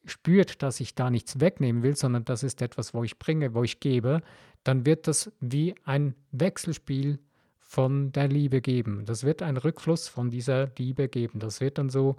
spürt, 0.05 0.61
dass 0.61 0.79
ich 0.79 0.93
da 0.93 1.09
nichts 1.09 1.39
wegnehmen 1.39 1.81
will, 1.81 1.95
sondern 1.95 2.23
das 2.23 2.43
ist 2.43 2.61
etwas, 2.61 2.93
wo 2.93 3.03
ich 3.03 3.17
bringe, 3.17 3.55
wo 3.55 3.63
ich 3.63 3.79
gebe, 3.79 4.21
dann 4.63 4.85
wird 4.85 5.07
das 5.07 5.31
wie 5.39 5.73
ein 5.85 6.13
Wechselspiel 6.31 7.17
von 7.57 8.11
der 8.11 8.27
Liebe 8.27 8.61
geben. 8.61 9.05
Das 9.05 9.23
wird 9.23 9.41
ein 9.41 9.57
Rückfluss 9.57 10.07
von 10.07 10.29
dieser 10.29 10.69
Liebe 10.77 11.07
geben. 11.07 11.39
Das 11.39 11.61
wird 11.61 11.79
dann 11.79 11.89
so 11.89 12.17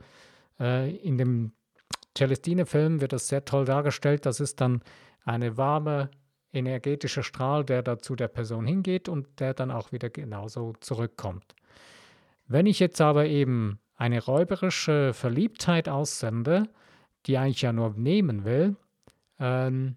äh, 0.62 0.97
in 0.97 1.19
dem 1.19 1.53
Celestine-Film 2.17 3.00
wird 3.00 3.12
das 3.12 3.29
sehr 3.29 3.44
toll 3.44 3.64
dargestellt. 3.64 4.25
Das 4.25 4.41
ist 4.41 4.61
dann 4.61 4.82
eine 5.25 5.56
warme 5.56 6.11
energetischer 6.53 7.23
Strahl, 7.23 7.64
der 7.64 7.82
da 7.82 7.99
zu 7.99 8.14
der 8.14 8.29
Person 8.29 8.67
hingeht 8.67 9.09
und 9.09 9.41
der 9.41 9.55
dann 9.55 9.70
auch 9.70 9.93
wieder 9.93 10.11
genauso 10.11 10.75
zurückkommt. 10.81 11.55
Wenn 12.47 12.67
ich 12.67 12.79
jetzt 12.79 13.00
aber 13.00 13.26
eben 13.26 13.81
eine 13.97 14.23
räuberische 14.23 15.14
Verliebtheit 15.14 15.88
aussende, 15.88 16.69
die 17.26 17.38
eigentlich 17.38 17.62
ja 17.62 17.73
nur 17.73 17.94
nehmen 17.97 18.44
will, 18.44 18.76
ähm, 19.38 19.97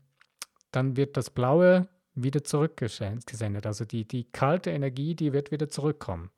dann 0.71 0.95
wird 0.95 1.17
das 1.17 1.29
Blaue 1.29 1.87
wieder 2.13 2.43
zurückgesendet. 2.43 3.65
Also 3.65 3.83
die, 3.83 4.07
die 4.07 4.25
kalte 4.25 4.71
Energie, 4.71 5.15
die 5.15 5.33
wird 5.33 5.51
wieder 5.51 5.67
zurückkommen. 5.67 6.31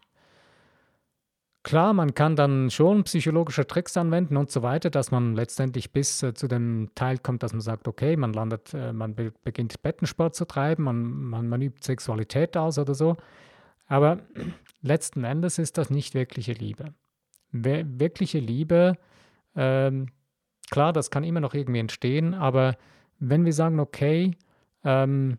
Klar, 1.67 1.91
man 1.91 2.13
kann 2.13 2.37
dann 2.37 2.69
schon 2.69 3.03
psychologische 3.03 3.67
Tricks 3.67 3.97
anwenden 3.97 4.37
und 4.37 4.49
so 4.49 4.61
weiter, 4.63 4.89
dass 4.89 5.11
man 5.11 5.35
letztendlich 5.35 5.91
bis 5.91 6.23
äh, 6.23 6.33
zu 6.33 6.47
dem 6.47 6.91
Teil 6.95 7.17
kommt, 7.17 7.43
dass 7.43 7.51
man 7.51 7.59
sagt, 7.59 7.89
okay, 7.89 8.15
man 8.15 8.31
landet, 8.31 8.73
äh, 8.73 8.93
man 8.93 9.15
be 9.15 9.33
beginnt 9.43 9.81
Bettensport 9.81 10.33
zu 10.33 10.45
treiben, 10.45 10.85
man, 10.85 11.03
man, 11.03 11.49
man 11.49 11.61
übt 11.61 11.83
Sexualität 11.83 12.55
aus 12.55 12.79
oder 12.79 12.93
so. 12.93 13.17
Aber 13.85 14.19
letzten 14.81 15.25
Endes 15.25 15.59
ist 15.59 15.77
das 15.77 15.89
nicht 15.89 16.13
wirkliche 16.13 16.53
Liebe. 16.53 16.93
Wirkliche 17.51 18.39
Liebe, 18.39 18.93
ähm, 19.53 20.07
klar, 20.71 20.93
das 20.93 21.11
kann 21.11 21.25
immer 21.25 21.41
noch 21.41 21.53
irgendwie 21.53 21.81
entstehen, 21.81 22.33
aber 22.33 22.77
wenn 23.19 23.43
wir 23.43 23.51
sagen, 23.51 23.81
okay, 23.81 24.37
ähm, 24.85 25.37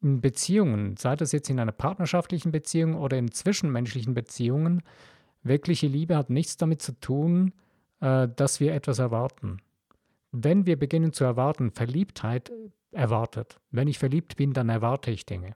in 0.00 0.22
Beziehungen, 0.22 0.96
sei 0.96 1.16
das 1.16 1.32
jetzt 1.32 1.50
in 1.50 1.60
einer 1.60 1.72
partnerschaftlichen 1.72 2.50
Beziehung 2.50 2.94
oder 2.94 3.18
in 3.18 3.30
zwischenmenschlichen 3.30 4.14
Beziehungen, 4.14 4.82
wirkliche 5.42 5.86
Liebe 5.86 6.16
hat 6.16 6.30
nichts 6.30 6.56
damit 6.56 6.82
zu 6.82 6.98
tun, 7.00 7.52
äh, 8.00 8.28
dass 8.28 8.60
wir 8.60 8.74
etwas 8.74 8.98
erwarten. 8.98 9.58
Wenn 10.32 10.66
wir 10.66 10.78
beginnen 10.78 11.12
zu 11.12 11.24
erwarten, 11.24 11.70
Verliebtheit 11.70 12.52
erwartet. 12.92 13.58
Wenn 13.70 13.88
ich 13.88 13.98
verliebt 13.98 14.36
bin, 14.36 14.52
dann 14.52 14.68
erwarte 14.68 15.10
ich 15.10 15.26
Dinge. 15.26 15.54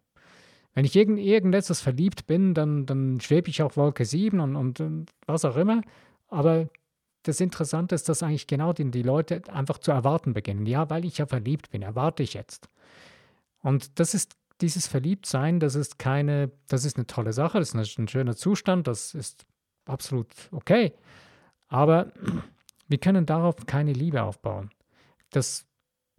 Wenn 0.75 0.85
ich 0.85 0.97
irgend, 0.97 1.19
irgendetwas 1.19 1.81
verliebt 1.81 2.27
bin, 2.27 2.55
dann, 2.55 2.87
dann 2.87 3.21
schwebe 3.21 3.51
ich 3.51 3.63
auf 3.63 3.77
Wolke 3.77 4.05
7 4.05 4.41
und, 4.41 4.57
und, 4.57 4.81
und, 4.81 5.11
was 5.27 5.45
auch 5.45 5.57
immer. 5.57 5.83
Aber 6.29 6.69
das 7.25 7.41
Interessante 7.41 7.95
ist, 7.95 8.09
dass 8.09 8.23
eigentlich 8.23 8.47
genau 8.47 8.73
die, 8.73 8.91
die 8.91 9.03
Leute 9.03 9.43
einfach 9.53 9.79
zu 9.79 9.93
erwarten 9.93 10.33
beginnen. 10.33 10.67
Ja, 10.67 10.89
weil 10.89 11.05
ich 11.05 11.19
ja 11.19 11.27
verliebt 11.27 11.71
bin, 11.71 11.83
erwarte 11.83 12.23
ich 12.23 12.35
jetzt. 12.35 12.69
Und 13.61 13.99
das 14.01 14.15
ist 14.15 14.35
dieses 14.61 14.87
Verliebtsein, 14.87 15.61
das 15.61 15.75
ist 15.75 15.99
keine, 15.99 16.51
das 16.69 16.85
ist 16.85 16.97
eine 16.97 17.07
tolle 17.07 17.33
Sache, 17.33 17.59
das 17.59 17.75
ist 17.75 17.99
ein 17.99 18.09
schöner 18.09 18.37
Zustand, 18.37 18.87
das 18.87 19.15
ist 19.15 19.45
absolut 19.87 20.29
okay. 20.51 20.93
Aber 21.69 22.13
wir 22.89 22.99
können 22.99 23.27
darauf 23.27 23.67
keine 23.67 23.93
Liebe 23.93 24.23
aufbauen. 24.23 24.71
Das 25.31 25.67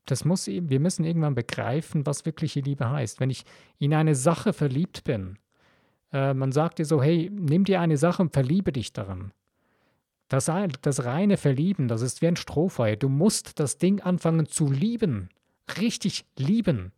das 0.06 0.26
muss, 0.26 0.48
wir 0.48 0.80
müssen 0.80 1.06
irgendwann 1.06 1.36
begreifen, 1.36 2.06
was 2.06 2.26
wirkliche 2.26 2.60
Liebe 2.60 2.90
heißt. 2.90 3.20
Wenn 3.20 3.30
ich 3.30 3.46
in 3.80 3.94
eine 3.94 4.16
Sache 4.16 4.54
verliebt 4.54 5.04
bin, 5.04 5.38
äh, 6.12 6.34
man 6.34 6.52
sagt 6.52 6.80
dir 6.80 6.86
so, 6.86 7.02
hey, 7.02 7.30
nimm 7.34 7.64
dir 7.64 7.80
eine 7.80 7.98
Sache 7.98 8.22
und 8.22 8.34
verliebe 8.34 8.72
dich 8.72 8.94
daran. 8.94 9.32
Das, 10.28 10.52
das 10.82 11.06
reine 11.06 11.38
Verlieben, 11.38 11.88
das 11.88 12.02
ist 12.02 12.22
wie 12.22 12.28
ein 12.28 12.36
Strohfeuer. 12.36 12.96
Du 12.96 13.08
musst 13.08 13.60
das 13.60 13.78
Ding 13.78 14.02
anfangen 14.02 14.48
zu 14.48 14.72
lieben. 14.72 15.30
Richtig 15.80 16.26
lieben. 16.38 16.92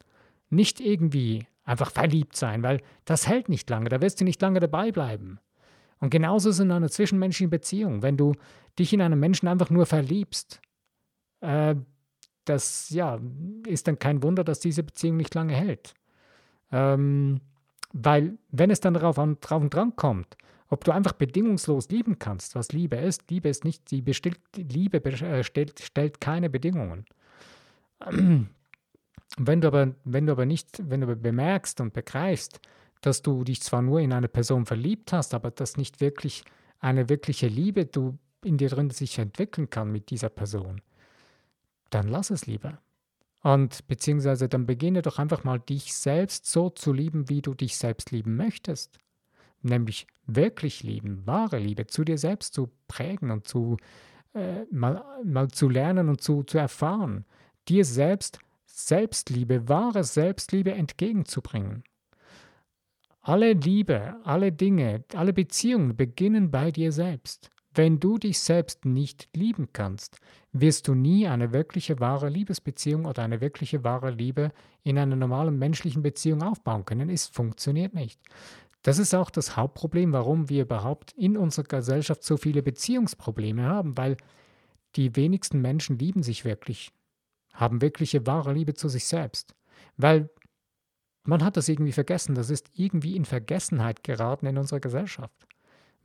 Nicht 0.50 0.80
irgendwie 0.80 1.46
einfach 1.64 1.92
verliebt 1.92 2.36
sein, 2.36 2.64
weil 2.64 2.82
das 3.04 3.28
hält 3.28 3.50
nicht 3.50 3.70
lange. 3.70 3.90
Da 3.90 4.02
wirst 4.02 4.22
du 4.22 4.24
nicht 4.24 4.42
lange 4.42 4.60
dabei 4.60 4.92
bleiben. 4.92 5.40
Und 6.00 6.10
genauso 6.10 6.50
ist 6.50 6.56
es 6.56 6.62
in 6.62 6.72
einer 6.72 6.90
zwischenmenschlichen 6.90 7.50
Beziehung. 7.50 8.02
Wenn 8.02 8.18
du 8.18 8.34
dich 8.78 8.94
in 8.94 9.02
einen 9.02 9.20
Menschen 9.20 9.48
einfach 9.48 9.70
nur 9.70 9.86
verliebst, 9.86 10.62
äh, 11.42 11.76
das 12.46 12.90
ja, 12.92 13.20
ist 13.66 13.88
dann 13.88 14.00
kein 14.00 14.22
Wunder, 14.22 14.44
dass 14.44 14.60
diese 14.60 14.84
Beziehung 14.84 15.18
nicht 15.18 15.34
lange 15.34 15.54
hält. 15.54 15.94
Ähm, 16.72 17.42
weil, 17.94 18.38
wenn 18.52 18.70
es 18.70 18.82
dann 18.82 18.94
darauf, 18.94 19.18
an, 19.18 19.38
drauf 19.42 19.62
und 19.62 19.74
dran 19.74 19.96
kommt, 19.96 20.38
ob 20.68 20.84
du 20.84 20.92
einfach 20.92 21.14
bedingungslos 21.14 21.90
lieben 21.90 22.20
kannst, 22.20 22.56
was 22.56 22.72
Liebe 22.72 22.98
ist, 22.98 23.30
Liebe 23.30 23.50
ist 23.50 23.64
nicht, 23.64 23.90
die 23.92 24.02
bestillt, 24.02 24.40
Liebe 24.56 25.04
äh, 25.04 25.44
stellt, 25.44 26.22
keine 26.22 26.50
Bedingungen. 26.50 27.06
Wenn 29.38 29.60
du, 29.60 29.68
aber, 29.68 29.96
wenn 30.06 30.28
du 30.28 30.32
aber 30.32 30.46
nicht, 30.46 30.90
wenn 30.90 31.02
du 31.02 31.14
bemerkst 31.14 31.82
und 31.82 31.94
begreifst, 31.94 32.62
dass 33.06 33.22
du 33.22 33.44
dich 33.44 33.62
zwar 33.62 33.82
nur 33.82 34.00
in 34.00 34.14
eine 34.14 34.28
Person 34.28 34.66
verliebt 34.66 35.14
hast, 35.14 35.34
aber 35.34 35.52
dass 35.52 35.78
nicht 35.78 36.02
wirklich 36.02 36.44
eine 36.80 37.10
wirkliche 37.10 37.48
Liebe 37.48 37.86
du 37.86 38.18
in 38.44 38.58
dir 38.58 38.70
drin 38.70 38.90
sich 38.90 39.18
entwickeln 39.20 39.70
kann 39.70 39.92
mit 39.92 40.10
dieser 40.10 40.30
Person, 40.30 40.82
dann 41.90 42.08
lass 42.08 42.30
es 42.30 42.46
lieber. 42.46 42.80
Und 43.42 43.88
beziehungsweise 43.88 44.50
dann 44.50 44.66
beginne 44.66 45.02
doch 45.02 45.20
einfach 45.20 45.44
mal 45.44 45.60
dich 45.60 45.94
selbst 45.94 46.48
so 46.48 46.70
zu 46.70 46.94
lieben, 46.94 47.30
wie 47.30 47.42
du 47.42 47.54
dich 47.54 47.78
selbst 47.78 48.12
lieben 48.12 48.36
möchtest. 48.36 48.98
Nämlich 49.62 50.08
wirklich 50.26 50.84
lieben, 50.84 51.26
wahre 51.26 51.60
Liebe 51.60 51.86
zu 51.88 52.04
dir 52.04 52.18
selbst 52.18 52.54
zu 52.54 52.72
prägen 52.88 53.30
und 53.30 53.48
zu 53.48 53.78
äh, 54.34 54.66
mal, 54.72 55.04
mal 55.24 55.48
zu 55.50 55.70
lernen 55.70 56.10
und 56.10 56.22
zu, 56.22 56.44
zu 56.44 56.58
erfahren. 56.58 57.26
Dir 57.68 57.86
selbst 57.86 58.40
Selbstliebe, 58.66 59.70
wahre 59.70 60.04
Selbstliebe 60.04 60.74
entgegenzubringen. 60.74 61.84
Alle 63.28 63.54
Liebe, 63.54 64.18
alle 64.24 64.52
Dinge, 64.52 65.04
alle 65.16 65.34
Beziehungen 65.34 65.98
beginnen 65.98 66.52
bei 66.52 66.70
dir 66.70 66.92
selbst. 66.92 67.50
Wenn 67.74 68.00
du 68.00 68.20
dich 68.20 68.38
selbst 68.38 68.86
nicht 68.86 69.30
lieben 69.36 69.70
kannst, 69.74 70.20
wirst 70.52 70.88
du 70.88 70.94
nie 70.94 71.26
eine 71.26 71.52
wirkliche 71.52 72.00
wahre 72.00 72.30
Liebesbeziehung 72.30 73.06
oder 73.06 73.24
eine 73.24 73.42
wirkliche 73.42 73.84
wahre 73.84 74.12
Liebe 74.12 74.52
in 74.84 75.00
einer 75.00 75.16
normalen 75.16 75.58
menschlichen 75.58 76.04
Beziehung 76.04 76.44
aufbauen 76.44 76.86
können. 76.86 77.10
Es 77.10 77.26
funktioniert 77.26 77.96
nicht. 77.96 78.22
Das 78.84 79.00
ist 79.00 79.16
auch 79.16 79.32
das 79.32 79.58
Hauptproblem, 79.58 80.14
warum 80.14 80.48
wir 80.48 80.62
überhaupt 80.62 81.12
in 81.14 81.36
unserer 81.36 81.66
Gesellschaft 81.66 82.24
so 82.24 82.38
viele 82.38 82.62
Beziehungsprobleme 82.62 83.64
haben, 83.64 83.98
weil 83.98 84.18
die 84.96 85.16
wenigsten 85.16 85.62
Menschen 85.62 85.98
lieben 85.98 86.22
sich 86.22 86.46
wirklich, 86.46 86.92
haben 87.56 87.82
wirkliche 87.82 88.28
wahre 88.28 88.54
Liebe 88.54 88.76
zu 88.76 88.88
sich 88.88 89.06
selbst. 89.06 89.56
Weil 89.98 90.30
man 91.28 91.44
hat 91.44 91.58
das 91.58 91.70
irgendwie 91.70 91.92
vergessen, 91.92 92.36
das 92.36 92.50
ist 92.50 92.70
irgendwie 92.74 93.16
in 93.16 93.26
Vergessenheit 93.26 94.04
geraten 94.04 94.46
in 94.46 94.58
unserer 94.58 94.80
Gesellschaft 94.80 95.46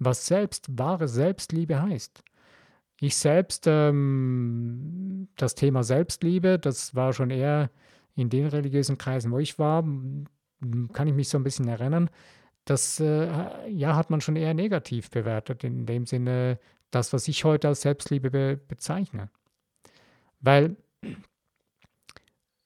was 0.00 0.27
selbst 0.27 0.67
wahre 0.77 1.07
Selbstliebe 1.07 1.81
heißt. 1.81 2.25
Ich 3.00 3.17
selbst, 3.17 3.67
ähm, 3.67 5.29
das 5.37 5.55
Thema 5.55 5.85
Selbstliebe, 5.85 6.59
das 6.59 6.95
war 6.95 7.12
schon 7.12 7.31
eher 7.31 7.71
in 8.17 8.29
den 8.29 8.47
religiösen 8.47 8.99
Kreisen, 8.99 9.31
wo 9.31 9.39
ich 9.39 9.59
war, 9.59 9.83
kann 10.93 11.07
ich 11.07 11.15
mich 11.15 11.29
so 11.29 11.39
ein 11.39 11.45
bisschen 11.45 11.69
erinnern, 11.69 12.11
das 12.65 13.00
äh, 13.00 13.29
ja, 13.69 13.97
hat 13.97 14.11
man 14.11 14.21
schon 14.21 14.37
eher 14.37 14.53
negativ 14.55 15.11
bewertet, 15.11 15.65
in 15.65 15.87
dem 15.87 16.07
Sinne, 16.07 16.59
das, 16.91 17.12
was 17.12 17.29
ich 17.29 17.45
heute 17.45 17.69
als 17.69 17.83
Selbstliebe 17.83 18.31
be 18.31 18.61
bezeichne. 18.69 19.31
Weil, 20.41 20.77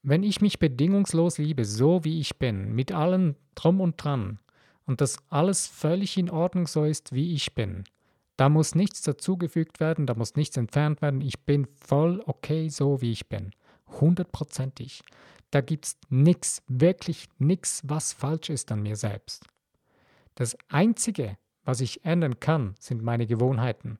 wenn 0.05 0.23
ich 0.23 0.41
mich 0.43 0.59
bedingungslos 0.59 1.39
liebe, 1.39 1.65
so 1.65 2.05
wie 2.05 2.21
ich 2.21 2.39
bin, 2.39 2.75
mit 2.75 2.93
allem 2.93 3.37
drum 3.55 3.81
und 3.81 4.03
dran, 4.03 4.39
und 4.87 5.01
dass 5.01 5.19
alles 5.31 5.67
völlig 5.67 6.19
in 6.19 6.29
Ordnung 6.29 6.67
so 6.67 6.85
ist, 6.85 7.13
wie 7.13 7.35
ich 7.35 7.55
bin. 7.55 7.85
Da 8.37 8.51
muss 8.51 8.75
nichts 8.75 9.01
dazugefügt 9.01 9.81
werden, 9.81 10.07
da 10.07 10.15
muss 10.15 10.35
nichts 10.37 10.59
entfernt 10.59 11.01
werden. 11.01 11.23
Ich 11.23 11.41
bin 11.45 11.67
voll 11.81 12.23
okay 12.27 12.69
so, 12.69 13.01
wie 13.01 13.13
ich 13.13 13.29
bin. 13.29 13.53
Hundertprozentig. 14.01 15.03
Da 15.51 15.63
gibt 15.63 15.87
es 15.87 15.97
nichts, 16.11 16.63
wirklich 16.69 17.29
nichts, 17.39 17.81
was 17.85 18.13
falsch 18.13 18.51
ist 18.51 18.71
an 18.73 18.83
mir 18.83 18.97
selbst. 18.97 19.47
Das 20.35 20.57
Einzige, 20.69 21.39
was 21.63 21.81
ich 21.81 22.05
ändern 22.05 22.41
kann, 22.41 22.75
sind 22.79 23.03
meine 23.03 23.27
Gewohnheiten. 23.27 23.99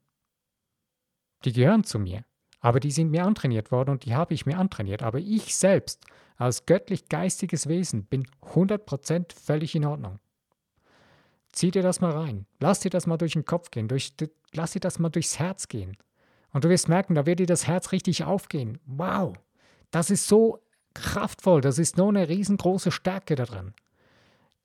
Die 1.45 1.53
gehören 1.53 1.85
zu 1.85 1.99
mir, 1.99 2.25
aber 2.65 2.81
die 2.81 2.93
sind 2.93 3.11
mir 3.11 3.27
antrainiert 3.27 3.71
worden 3.71 3.91
und 3.91 4.07
die 4.07 4.15
habe 4.15 4.33
ich 4.33 4.47
mir 4.47 4.57
antrainiert. 4.57 5.03
Aber 5.03 5.19
ich 5.19 5.55
selbst 5.55 6.03
als 6.39 6.65
göttlich-geistiges 6.65 7.69
Wesen 7.69 8.07
bin 8.07 8.27
100% 8.55 9.39
völlig 9.39 9.75
in 9.75 9.85
Ordnung. 9.85 10.19
Zieh 11.53 11.71
dir 11.71 11.83
das 11.83 12.01
mal 12.01 12.13
rein. 12.13 12.47
Lass 12.61 12.81
dir 12.81 12.89
das 12.89 13.07
mal 13.07 13.19
durch 13.19 13.35
den 13.35 13.45
Kopf 13.45 13.71
gehen. 13.71 13.87
Durch, 13.87 14.15
lass 14.55 14.73
dir 14.73 14.81
das 14.81 14.99
mal 14.99 15.11
durchs 15.11 15.39
Herz 15.39 15.69
gehen. 15.69 15.99
Und 16.55 16.65
du 16.65 16.71
wirst 16.71 16.89
merken, 16.89 17.15
da 17.15 17.27
wird 17.27 17.41
dir 17.41 17.47
das 17.47 17.67
Herz 17.67 17.93
richtig 17.93 18.25
aufgehen. 18.25 18.79
Wow, 18.87 19.35
das 19.91 20.09
ist 20.09 20.27
so 20.27 20.63
kraftvoll. 20.95 21.61
Das 21.61 21.79
ist 21.79 21.99
nur 21.99 22.09
eine 22.09 22.31
riesengroße 22.31 22.93
Stärke 22.93 23.35
da 23.35 23.45
drin. 23.45 23.75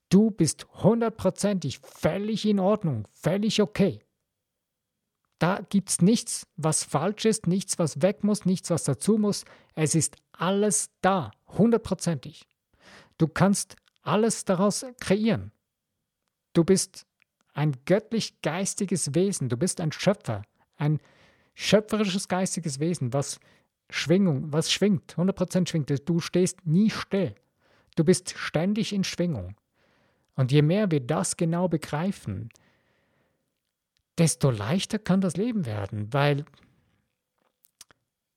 Du 0.07 0.31
bist 0.31 0.67
hundertprozentig 0.71 1.79
völlig 1.79 2.45
in 2.45 2.61
Ordnung, 2.61 3.09
völlig 3.11 3.61
okay. 3.61 3.99
Da 5.39 5.61
gibt 5.69 5.89
es 5.89 6.01
nichts, 6.01 6.47
was 6.57 6.83
falsch 6.83 7.25
ist, 7.25 7.47
nichts, 7.47 7.79
was 7.79 8.01
weg 8.01 8.23
muss, 8.23 8.45
nichts, 8.45 8.69
was 8.69 8.83
dazu 8.83 9.17
muss. 9.17 9.45
Es 9.73 9.95
ist 9.95 10.17
alles 10.33 10.91
da, 11.01 11.31
hundertprozentig. 11.47 12.45
Du 13.17 13.27
kannst 13.27 13.77
alles 14.01 14.43
daraus 14.43 14.85
kreieren. 14.99 15.51
Du 16.53 16.63
bist 16.63 17.05
ein 17.53 17.73
göttlich 17.85 18.41
geistiges 18.41 19.15
Wesen, 19.15 19.49
du 19.49 19.57
bist 19.57 19.81
ein 19.81 19.91
Schöpfer, 19.91 20.43
ein 20.75 20.99
schöpferisches 21.53 22.27
geistiges 22.27 22.79
Wesen, 22.79 23.13
was 23.13 23.39
Schwingung, 23.89 24.51
was 24.53 24.71
schwingt, 24.71 25.15
100% 25.15 25.67
schwingt. 25.67 25.91
Du 26.07 26.19
stehst 26.19 26.65
nie 26.65 26.89
still. 26.89 27.35
Du 27.95 28.03
bist 28.03 28.33
ständig 28.37 28.93
in 28.93 29.03
Schwingung. 29.03 29.55
Und 30.35 30.51
je 30.51 30.61
mehr 30.61 30.91
wir 30.91 31.01
das 31.01 31.37
genau 31.37 31.67
begreifen, 31.67 32.49
desto 34.19 34.51
leichter 34.51 34.99
kann 34.99 35.21
das 35.21 35.37
Leben 35.37 35.65
werden, 35.65 36.13
weil 36.13 36.45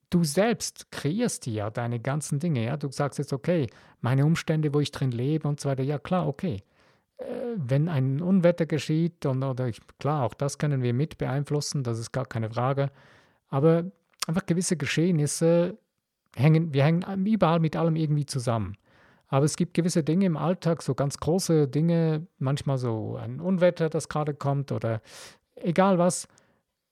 du 0.08 0.24
selbst 0.24 0.90
kreierst 0.90 1.46
ja 1.46 1.70
deine 1.70 2.00
ganzen 2.00 2.38
Dinge. 2.38 2.64
Ja? 2.64 2.76
Du 2.76 2.90
sagst 2.90 3.18
jetzt, 3.18 3.32
okay, 3.32 3.68
meine 4.00 4.24
Umstände, 4.24 4.72
wo 4.72 4.80
ich 4.80 4.92
drin 4.92 5.10
lebe 5.10 5.46
und 5.46 5.60
so 5.60 5.68
weiter, 5.68 5.82
ja 5.82 5.98
klar, 5.98 6.26
okay 6.26 6.62
wenn 7.56 7.88
ein 7.88 8.20
Unwetter 8.20 8.66
geschieht, 8.66 9.26
und, 9.26 9.42
oder 9.42 9.68
ich, 9.68 9.80
klar, 9.98 10.24
auch 10.24 10.34
das 10.34 10.58
können 10.58 10.82
wir 10.82 10.94
mit 10.94 11.18
beeinflussen, 11.18 11.82
das 11.82 11.98
ist 11.98 12.12
gar 12.12 12.26
keine 12.26 12.50
Frage, 12.50 12.90
aber 13.48 13.84
einfach 14.26 14.46
gewisse 14.46 14.76
Geschehnisse 14.76 15.76
hängen, 16.36 16.72
wir 16.72 16.84
hängen 16.84 17.26
überall 17.26 17.60
mit 17.60 17.76
allem 17.76 17.96
irgendwie 17.96 18.26
zusammen. 18.26 18.76
Aber 19.28 19.46
es 19.46 19.56
gibt 19.56 19.74
gewisse 19.74 20.04
Dinge 20.04 20.26
im 20.26 20.36
Alltag, 20.36 20.82
so 20.82 20.94
ganz 20.94 21.16
große 21.16 21.66
Dinge, 21.66 22.26
manchmal 22.38 22.76
so 22.76 23.16
ein 23.16 23.40
Unwetter, 23.40 23.88
das 23.88 24.08
gerade 24.08 24.34
kommt 24.34 24.72
oder 24.72 25.00
egal 25.56 25.98
was. 25.98 26.26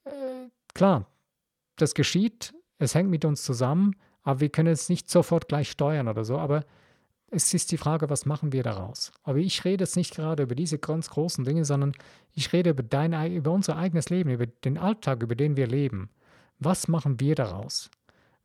Äh, 0.05 0.49
klar, 0.75 1.07
das 1.77 1.95
geschieht, 1.95 2.55
es 2.79 2.95
hängt 2.95 3.11
mit 3.11 3.25
uns 3.25 3.43
zusammen, 3.43 3.97
aber 4.23 4.41
wir 4.41 4.49
können 4.49 4.73
es 4.73 4.89
nicht 4.89 5.11
sofort 5.11 5.49
gleich 5.49 5.71
steuern 5.71 6.09
oder 6.09 6.25
so. 6.25 6.39
Aber 6.39 6.65
es 7.31 7.55
ist 7.55 7.71
die 7.71 7.77
Frage, 7.77 8.11
was 8.11 8.27
machen 8.27 8.53
wir 8.53 8.63
daraus? 8.63 9.13
Aber 9.23 9.39
ich 9.39 9.65
rede 9.65 9.85
jetzt 9.85 9.97
nicht 9.97 10.15
gerade 10.15 10.43
über 10.43 10.55
diese 10.55 10.79
ganz 10.79 11.11
großen 11.11 11.45
Dinge, 11.45 11.65
sondern 11.65 11.93
ich 12.35 12.53
rede 12.53 12.71
über, 12.71 12.83
dein, 12.83 13.13
über 13.33 13.53
unser 13.53 13.77
eigenes 13.77 14.11
Leben, 14.11 14.31
über 14.31 14.47
den 14.47 14.79
Alltag, 14.79 15.23
über 15.23 15.37
den 15.37 15.57
wir 15.57 15.67
leben. 15.67 16.11
Was 16.59 16.89
machen 16.89 17.21
wir 17.21 17.35
daraus? 17.35 17.91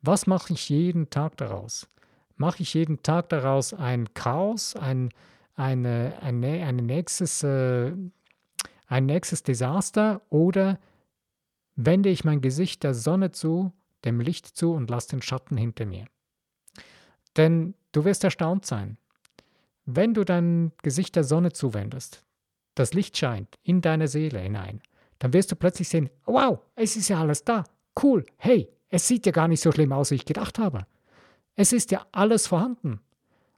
Was 0.02 0.28
mache 0.28 0.54
ich 0.54 0.70
jeden 0.70 1.10
Tag 1.10 1.36
daraus? 1.38 1.88
Mache 2.38 2.62
ich 2.62 2.74
jeden 2.74 3.02
Tag 3.02 3.30
daraus 3.30 3.74
ein 3.74 4.14
Chaos, 4.14 4.76
ein, 4.76 5.10
eine, 5.56 6.14
ein, 6.22 6.44
ein, 6.44 6.76
nächstes, 6.76 7.44
äh, 7.44 7.92
ein 8.88 9.06
nächstes 9.06 9.44
Desaster 9.44 10.22
oder 10.30 10.80
wende 11.76 12.10
ich 12.10 12.24
mein 12.24 12.42
Gesicht 12.42 12.84
der 12.84 12.94
Sonne 12.94 13.32
zu, 13.32 13.74
dem 14.04 14.20
Licht 14.20 14.46
zu 14.46 14.74
und 14.74 14.90
lasse 14.90 15.10
den 15.10 15.22
Schatten 15.22 15.58
hinter 15.58 15.86
mir? 15.86 16.06
Denn 17.38 17.76
Du 17.96 18.04
wirst 18.04 18.26
erstaunt 18.26 18.66
sein. 18.66 18.98
Wenn 19.86 20.14
du 20.14 20.26
dein 20.26 20.74
Gesicht 20.84 21.16
der 21.16 21.24
Sonne 21.24 21.54
zuwendest, 21.54 22.26
das 22.74 22.94
Licht 22.94 23.16
scheint 23.16 23.56
in 23.64 23.80
deine 23.80 24.10
Seele 24.10 24.40
hinein, 24.40 24.82
dann 25.20 25.32
wirst 25.32 25.54
du 25.54 25.56
plötzlich 25.56 25.88
sehen, 25.88 26.10
wow, 26.26 26.60
es 26.76 26.98
ist 26.98 27.08
ja 27.08 27.22
alles 27.22 27.46
da. 27.46 27.64
Cool, 28.04 28.26
hey, 28.36 28.68
es 28.90 29.08
sieht 29.08 29.26
ja 29.26 29.32
gar 29.32 29.48
nicht 29.48 29.62
so 29.62 29.72
schlimm 29.72 29.94
aus, 29.94 30.12
wie 30.12 30.16
ich 30.16 30.26
gedacht 30.26 30.60
habe. 30.60 30.86
Es 31.56 31.72
ist 31.72 31.90
ja 31.92 32.06
alles 32.12 32.48
vorhanden. 32.48 33.00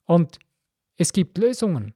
Und 0.05 0.38
es 0.98 1.13
gibt 1.13 1.39
Lösungen. 1.39 1.96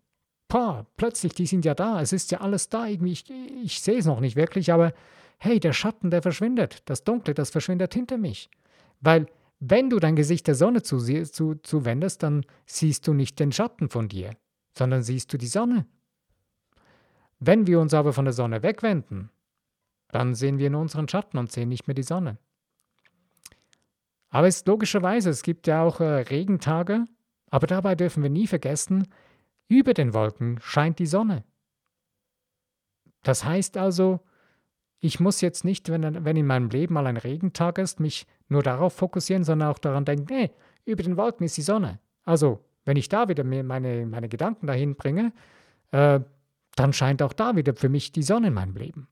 Pah, 0.51 0.85
plötzlich, 0.97 1.33
die 1.33 1.45
sind 1.45 1.63
ja 1.63 1.73
da. 1.73 2.01
Es 2.01 2.11
ist 2.11 2.29
ja 2.31 2.41
alles 2.41 2.67
da. 2.67 2.85
Irgendwie, 2.85 3.13
ich, 3.13 3.23
ich 3.63 3.79
sehe 3.79 3.99
es 3.99 4.05
noch 4.05 4.19
nicht 4.19 4.35
wirklich, 4.35 4.73
aber 4.73 4.91
hey, 5.37 5.61
der 5.61 5.71
Schatten, 5.71 6.11
der 6.11 6.21
verschwindet. 6.21 6.81
Das 6.89 7.05
Dunkle, 7.05 7.33
das 7.33 7.51
verschwindet 7.51 7.93
hinter 7.93 8.17
mich. 8.17 8.49
Weil 8.99 9.27
wenn 9.61 9.89
du 9.89 9.97
dein 9.97 10.17
Gesicht 10.17 10.47
der 10.47 10.55
Sonne 10.55 10.81
zuwendest, 10.83 11.35
zu, 11.35 11.55
zu 11.63 11.79
dann 11.79 12.45
siehst 12.65 13.07
du 13.07 13.13
nicht 13.13 13.39
den 13.39 13.53
Schatten 13.53 13.87
von 13.87 14.09
dir, 14.09 14.31
sondern 14.77 15.03
siehst 15.03 15.31
du 15.31 15.37
die 15.37 15.47
Sonne. 15.47 15.85
Wenn 17.39 17.65
wir 17.65 17.79
uns 17.79 17.93
aber 17.93 18.11
von 18.11 18.25
der 18.25 18.33
Sonne 18.33 18.61
wegwenden, 18.61 19.29
dann 20.09 20.35
sehen 20.35 20.57
wir 20.57 20.69
nur 20.69 20.81
unseren 20.81 21.07
Schatten 21.07 21.37
und 21.37 21.49
sehen 21.49 21.69
nicht 21.69 21.87
mehr 21.87 21.95
die 21.95 22.03
Sonne. 22.03 22.37
Aber 24.31 24.47
es 24.47 24.57
ist 24.57 24.67
logischerweise, 24.67 25.29
es 25.29 25.43
gibt 25.43 25.65
ja 25.67 25.81
auch 25.81 26.01
äh, 26.01 26.23
Regentage, 26.23 27.05
aber 27.49 27.67
dabei 27.67 27.95
dürfen 27.95 28.21
wir 28.21 28.29
nie 28.29 28.47
vergessen, 28.47 29.07
über 29.71 29.93
den 29.93 30.13
Wolken 30.13 30.59
scheint 30.61 30.99
die 30.99 31.05
Sonne. 31.05 31.45
Das 33.23 33.45
heißt 33.45 33.77
also, 33.77 34.19
ich 34.99 35.21
muss 35.21 35.39
jetzt 35.39 35.63
nicht, 35.63 35.89
wenn, 35.89 36.25
wenn 36.25 36.35
in 36.35 36.45
meinem 36.45 36.69
Leben 36.69 36.93
mal 36.93 37.07
ein 37.07 37.15
Regentag 37.15 37.77
ist, 37.77 38.01
mich 38.01 38.27
nur 38.49 38.63
darauf 38.63 38.93
fokussieren, 38.93 39.45
sondern 39.45 39.69
auch 39.69 39.79
daran 39.79 40.03
denken, 40.03 40.27
hey, 40.27 40.51
über 40.83 41.03
den 41.03 41.15
Wolken 41.15 41.45
ist 41.45 41.55
die 41.55 41.61
Sonne. 41.61 41.99
Also, 42.25 42.59
wenn 42.83 42.97
ich 42.97 43.07
da 43.07 43.29
wieder 43.29 43.45
meine, 43.45 44.05
meine 44.05 44.27
Gedanken 44.27 44.67
dahin 44.67 44.95
bringe, 44.95 45.31
äh, 45.91 46.19
dann 46.75 46.91
scheint 46.93 47.21
auch 47.21 47.33
da 47.33 47.55
wieder 47.55 47.73
für 47.73 47.89
mich 47.89 48.11
die 48.11 48.23
Sonne 48.23 48.47
in 48.47 48.53
meinem 48.53 48.75
Leben. 48.75 49.07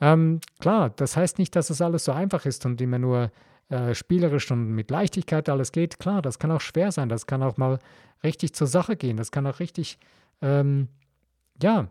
Ähm, 0.00 0.40
klar, 0.58 0.90
das 0.90 1.18
heißt 1.18 1.38
nicht, 1.38 1.54
dass 1.54 1.68
es 1.68 1.82
alles 1.82 2.04
so 2.04 2.12
einfach 2.12 2.46
ist 2.46 2.64
und 2.64 2.80
immer 2.80 2.98
nur 2.98 3.30
äh, 3.70 3.94
spielerisch 3.94 4.50
und 4.50 4.74
mit 4.74 4.90
Leichtigkeit 4.90 5.48
alles 5.48 5.72
geht. 5.72 5.98
Klar, 5.98 6.22
das 6.22 6.38
kann 6.38 6.50
auch 6.50 6.60
schwer 6.60 6.92
sein, 6.92 7.08
das 7.08 7.26
kann 7.26 7.42
auch 7.42 7.56
mal 7.56 7.78
richtig 8.22 8.54
zur 8.54 8.66
Sache 8.66 8.96
gehen, 8.96 9.16
das 9.16 9.30
kann 9.30 9.46
auch 9.46 9.60
richtig, 9.60 9.98
ähm, 10.42 10.88
ja, 11.62 11.88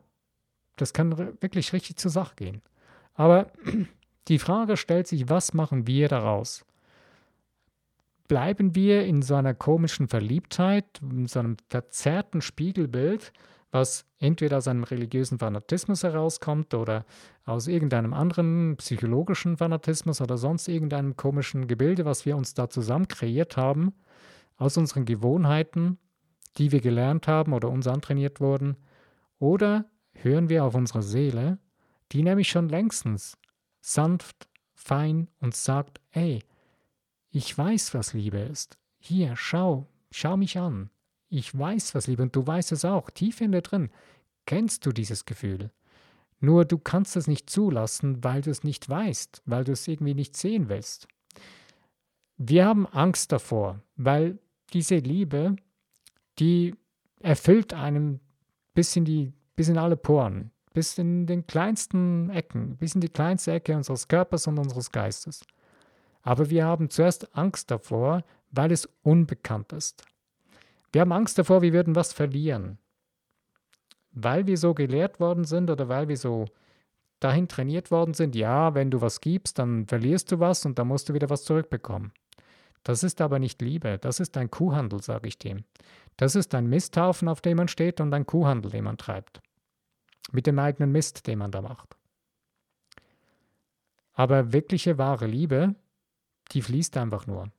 das 0.75 0.93
kann 0.93 1.17
wirklich 1.41 1.73
richtig 1.73 1.97
zur 1.97 2.11
Sache 2.11 2.35
gehen. 2.35 2.61
Aber 3.13 3.51
die 4.27 4.39
Frage 4.39 4.77
stellt 4.77 5.07
sich, 5.07 5.29
was 5.29 5.53
machen 5.53 5.87
wir 5.87 6.07
daraus? 6.07 6.65
Bleiben 8.27 8.73
wir 8.75 9.05
in 9.05 9.21
so 9.21 9.35
einer 9.35 9.53
komischen 9.53 10.07
Verliebtheit, 10.07 10.85
in 11.01 11.27
so 11.27 11.39
einem 11.39 11.57
verzerrten 11.69 12.41
Spiegelbild, 12.41 13.33
was 13.73 14.05
entweder 14.19 14.57
aus 14.57 14.67
einem 14.67 14.83
religiösen 14.83 15.39
Fanatismus 15.39 16.03
herauskommt 16.03 16.75
oder 16.75 17.05
aus 17.43 17.67
irgendeinem 17.67 18.13
anderen 18.13 18.77
psychologischen 18.77 19.57
Fanatismus 19.57 20.21
oder 20.21 20.37
sonst 20.37 20.67
irgendeinem 20.67 21.17
komischen 21.17 21.67
Gebilde, 21.67 22.05
was 22.05 22.25
wir 22.27 22.37
uns 22.37 22.53
da 22.53 22.69
zusammen 22.69 23.07
kreiert 23.07 23.57
haben, 23.57 23.93
aus 24.57 24.77
unseren 24.77 25.05
Gewohnheiten, 25.05 25.97
die 26.59 26.71
wir 26.71 26.81
gelernt 26.81 27.27
haben 27.27 27.51
oder 27.51 27.69
uns 27.69 27.87
antrainiert 27.87 28.39
wurden, 28.39 28.77
oder 29.39 29.85
hören 30.13 30.49
wir 30.49 30.65
auf 30.65 30.75
unsere 30.75 31.01
Seele, 31.01 31.57
die 32.11 32.21
nämlich 32.21 32.49
schon 32.49 32.69
längstens 32.69 33.39
sanft, 33.81 34.47
fein 34.75 35.29
und 35.39 35.55
sagt, 35.55 35.99
ey, 36.11 36.43
ich 37.31 37.57
weiß, 37.57 37.95
was 37.95 38.13
Liebe 38.13 38.37
ist. 38.37 38.77
Hier, 38.99 39.35
schau, 39.35 39.87
schau 40.11 40.37
mich 40.37 40.59
an. 40.59 40.91
Ich 41.35 41.57
weiß, 41.57 41.95
was 41.95 42.05
Liebe 42.05 42.21
und 42.21 42.35
du 42.35 42.45
weißt 42.45 42.73
es 42.73 42.85
auch, 42.85 43.09
tief 43.09 43.41
in 43.41 43.53
dir 43.53 43.63
drin. 43.63 43.89
Kennst 44.45 44.85
du 44.85 44.91
dieses 44.91 45.25
Gefühl? 45.25 45.71
Nur 46.39 46.63
du 46.63 46.77
kannst 46.77 47.15
es 47.15 47.25
nicht 47.25 47.49
zulassen, 47.49 48.23
weil 48.23 48.43
du 48.43 48.51
es 48.51 48.63
nicht 48.63 48.87
weißt, 48.87 49.41
weil 49.47 49.63
du 49.63 49.71
es 49.71 49.87
irgendwie 49.87 50.13
nicht 50.13 50.37
sehen 50.37 50.69
willst. 50.69 51.07
Wir 52.37 52.67
haben 52.67 52.85
Angst 52.85 53.31
davor, 53.31 53.81
weil 53.95 54.37
diese 54.73 54.97
Liebe, 54.97 55.55
die 56.37 56.75
erfüllt 57.19 57.73
einem 57.73 58.19
bis 58.75 58.95
in 58.95 59.03
die, 59.03 59.33
bis 59.55 59.69
in 59.69 59.79
alle 59.79 59.97
Poren, 59.97 60.51
bis 60.73 60.99
in 60.99 61.25
den 61.25 61.47
kleinsten 61.47 62.29
Ecken, 62.29 62.77
bis 62.77 62.93
in 62.93 63.01
die 63.01 63.09
kleinste 63.09 63.53
Ecke 63.53 63.75
unseres 63.75 64.07
Körpers 64.07 64.45
und 64.45 64.59
unseres 64.59 64.91
Geistes. 64.91 65.43
Aber 66.21 66.51
wir 66.51 66.65
haben 66.65 66.91
zuerst 66.91 67.35
Angst 67.35 67.71
davor, 67.71 68.23
weil 68.51 68.71
es 68.71 68.87
unbekannt 69.01 69.73
ist. 69.73 70.05
Wir 70.93 71.01
haben 71.01 71.11
Angst 71.11 71.37
davor, 71.37 71.61
wir 71.61 71.73
würden 71.73 71.95
was 71.95 72.13
verlieren. 72.13 72.77
Weil 74.11 74.45
wir 74.45 74.57
so 74.57 74.73
gelehrt 74.73 75.19
worden 75.19 75.43
sind 75.43 75.69
oder 75.69 75.89
weil 75.89 76.07
wir 76.07 76.17
so 76.17 76.45
dahin 77.19 77.47
trainiert 77.47 77.89
worden 77.89 78.13
sind, 78.13 78.35
ja, 78.35 78.75
wenn 78.75 78.91
du 78.91 79.01
was 79.01 79.19
gibst, 79.19 79.57
dann 79.57 79.87
verlierst 79.87 80.31
du 80.31 80.39
was 80.39 80.65
und 80.65 80.77
dann 80.77 80.87
musst 80.87 81.09
du 81.09 81.13
wieder 81.13 81.29
was 81.29 81.43
zurückbekommen. 81.43 82.13
Das 82.83 83.01
ist 83.01 83.21
aber 83.21 83.39
nicht 83.39 83.61
Liebe, 83.61 83.97
das 83.97 84.19
ist 84.19 84.37
ein 84.37 84.51
Kuhhandel, 84.51 85.01
sage 85.01 85.27
ich 85.27 85.39
dem. 85.39 85.63
Das 86.17 86.35
ist 86.35 86.53
ein 86.53 86.67
Misthaufen, 86.67 87.27
auf 87.27 87.41
dem 87.41 87.57
man 87.57 87.69
steht 87.69 87.99
und 87.99 88.13
ein 88.13 88.27
Kuhhandel, 88.27 88.71
den 88.71 88.83
man 88.83 88.97
treibt. 88.97 89.41
Mit 90.31 90.45
dem 90.45 90.59
eigenen 90.59 90.91
Mist, 90.91 91.25
den 91.25 91.39
man 91.39 91.51
da 91.51 91.61
macht. 91.61 91.97
Aber 94.13 94.53
wirkliche 94.53 94.97
wahre 94.97 95.25
Liebe, 95.25 95.75
die 96.51 96.61
fließt 96.61 96.97
einfach 96.97 97.25
nur. 97.25 97.49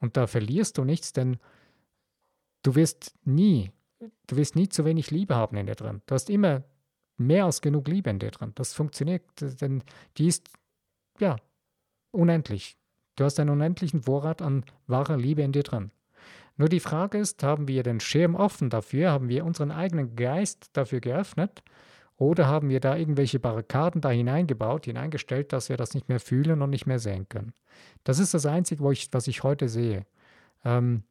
Und 0.00 0.16
da 0.16 0.26
verlierst 0.26 0.76
du 0.76 0.84
nichts, 0.84 1.12
denn 1.12 1.38
Du 2.62 2.74
wirst 2.74 3.14
nie, 3.24 3.70
du 4.26 4.36
wirst 4.36 4.56
nie 4.56 4.68
zu 4.68 4.84
wenig 4.84 5.10
Liebe 5.10 5.34
haben 5.34 5.56
in 5.56 5.66
dir 5.66 5.74
drin. 5.74 6.02
Du 6.06 6.14
hast 6.14 6.30
immer 6.30 6.62
mehr 7.16 7.44
als 7.44 7.60
genug 7.60 7.88
Liebe 7.88 8.10
in 8.10 8.18
dir 8.18 8.30
drin. 8.30 8.52
Das 8.54 8.74
funktioniert, 8.74 9.22
denn 9.60 9.82
die 10.16 10.28
ist, 10.28 10.50
ja, 11.18 11.36
unendlich. 12.10 12.76
Du 13.16 13.24
hast 13.24 13.38
einen 13.40 13.50
unendlichen 13.50 14.02
Vorrat 14.02 14.42
an 14.42 14.64
wahrer 14.86 15.16
Liebe 15.16 15.42
in 15.42 15.52
dir 15.52 15.62
drin. 15.62 15.90
Nur 16.56 16.68
die 16.68 16.80
Frage 16.80 17.18
ist, 17.18 17.42
haben 17.42 17.66
wir 17.68 17.82
den 17.82 18.00
Schirm 18.00 18.34
offen 18.34 18.70
dafür? 18.70 19.10
Haben 19.10 19.28
wir 19.28 19.44
unseren 19.44 19.70
eigenen 19.70 20.16
Geist 20.16 20.70
dafür 20.74 21.00
geöffnet? 21.00 21.62
Oder 22.16 22.46
haben 22.46 22.68
wir 22.68 22.78
da 22.78 22.96
irgendwelche 22.96 23.40
Barrikaden 23.40 24.00
da 24.00 24.10
hineingebaut, 24.10 24.84
hineingestellt, 24.84 25.52
dass 25.52 25.68
wir 25.68 25.76
das 25.76 25.94
nicht 25.94 26.08
mehr 26.08 26.20
fühlen 26.20 26.62
und 26.62 26.70
nicht 26.70 26.86
mehr 26.86 26.98
sehen 26.98 27.28
können? 27.28 27.52
Das 28.04 28.18
ist 28.18 28.34
das 28.34 28.46
Einzige, 28.46 28.90
ich, 28.92 29.08
was 29.12 29.26
ich 29.26 29.42
heute 29.42 29.68
sehe. 29.68 30.06
Ähm, 30.64 31.02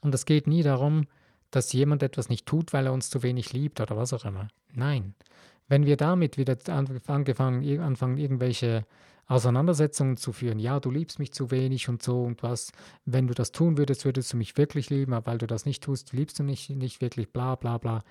und 0.00 0.14
es 0.14 0.24
geht 0.24 0.46
nie 0.46 0.62
darum, 0.62 1.06
dass 1.50 1.72
jemand 1.72 2.02
etwas 2.02 2.28
nicht 2.28 2.46
tut, 2.46 2.72
weil 2.72 2.86
er 2.86 2.92
uns 2.92 3.10
zu 3.10 3.22
wenig 3.22 3.52
liebt 3.52 3.80
oder 3.80 3.96
was 3.96 4.12
auch 4.12 4.24
immer. 4.24 4.48
Nein. 4.72 5.14
Wenn 5.68 5.86
wir 5.86 5.96
damit 5.96 6.36
wieder 6.36 6.56
angefangen, 6.66 7.80
anfangen, 7.80 8.18
irgendwelche 8.18 8.84
Auseinandersetzungen 9.26 10.16
zu 10.16 10.32
führen, 10.32 10.58
ja, 10.58 10.80
du 10.80 10.90
liebst 10.90 11.20
mich 11.20 11.32
zu 11.32 11.52
wenig 11.52 11.88
und 11.88 12.02
so 12.02 12.24
und 12.24 12.42
was, 12.42 12.72
wenn 13.04 13.28
du 13.28 13.34
das 13.34 13.52
tun 13.52 13.78
würdest, 13.78 14.04
würdest 14.04 14.32
du 14.32 14.36
mich 14.36 14.56
wirklich 14.56 14.90
lieben, 14.90 15.12
aber 15.12 15.30
weil 15.30 15.38
du 15.38 15.46
das 15.46 15.66
nicht 15.66 15.84
tust, 15.84 16.12
liebst 16.12 16.40
du 16.40 16.42
mich 16.42 16.70
nicht 16.70 17.00
wirklich, 17.00 17.32
bla 17.32 17.54
bla 17.54 17.78
bla. 17.78 18.02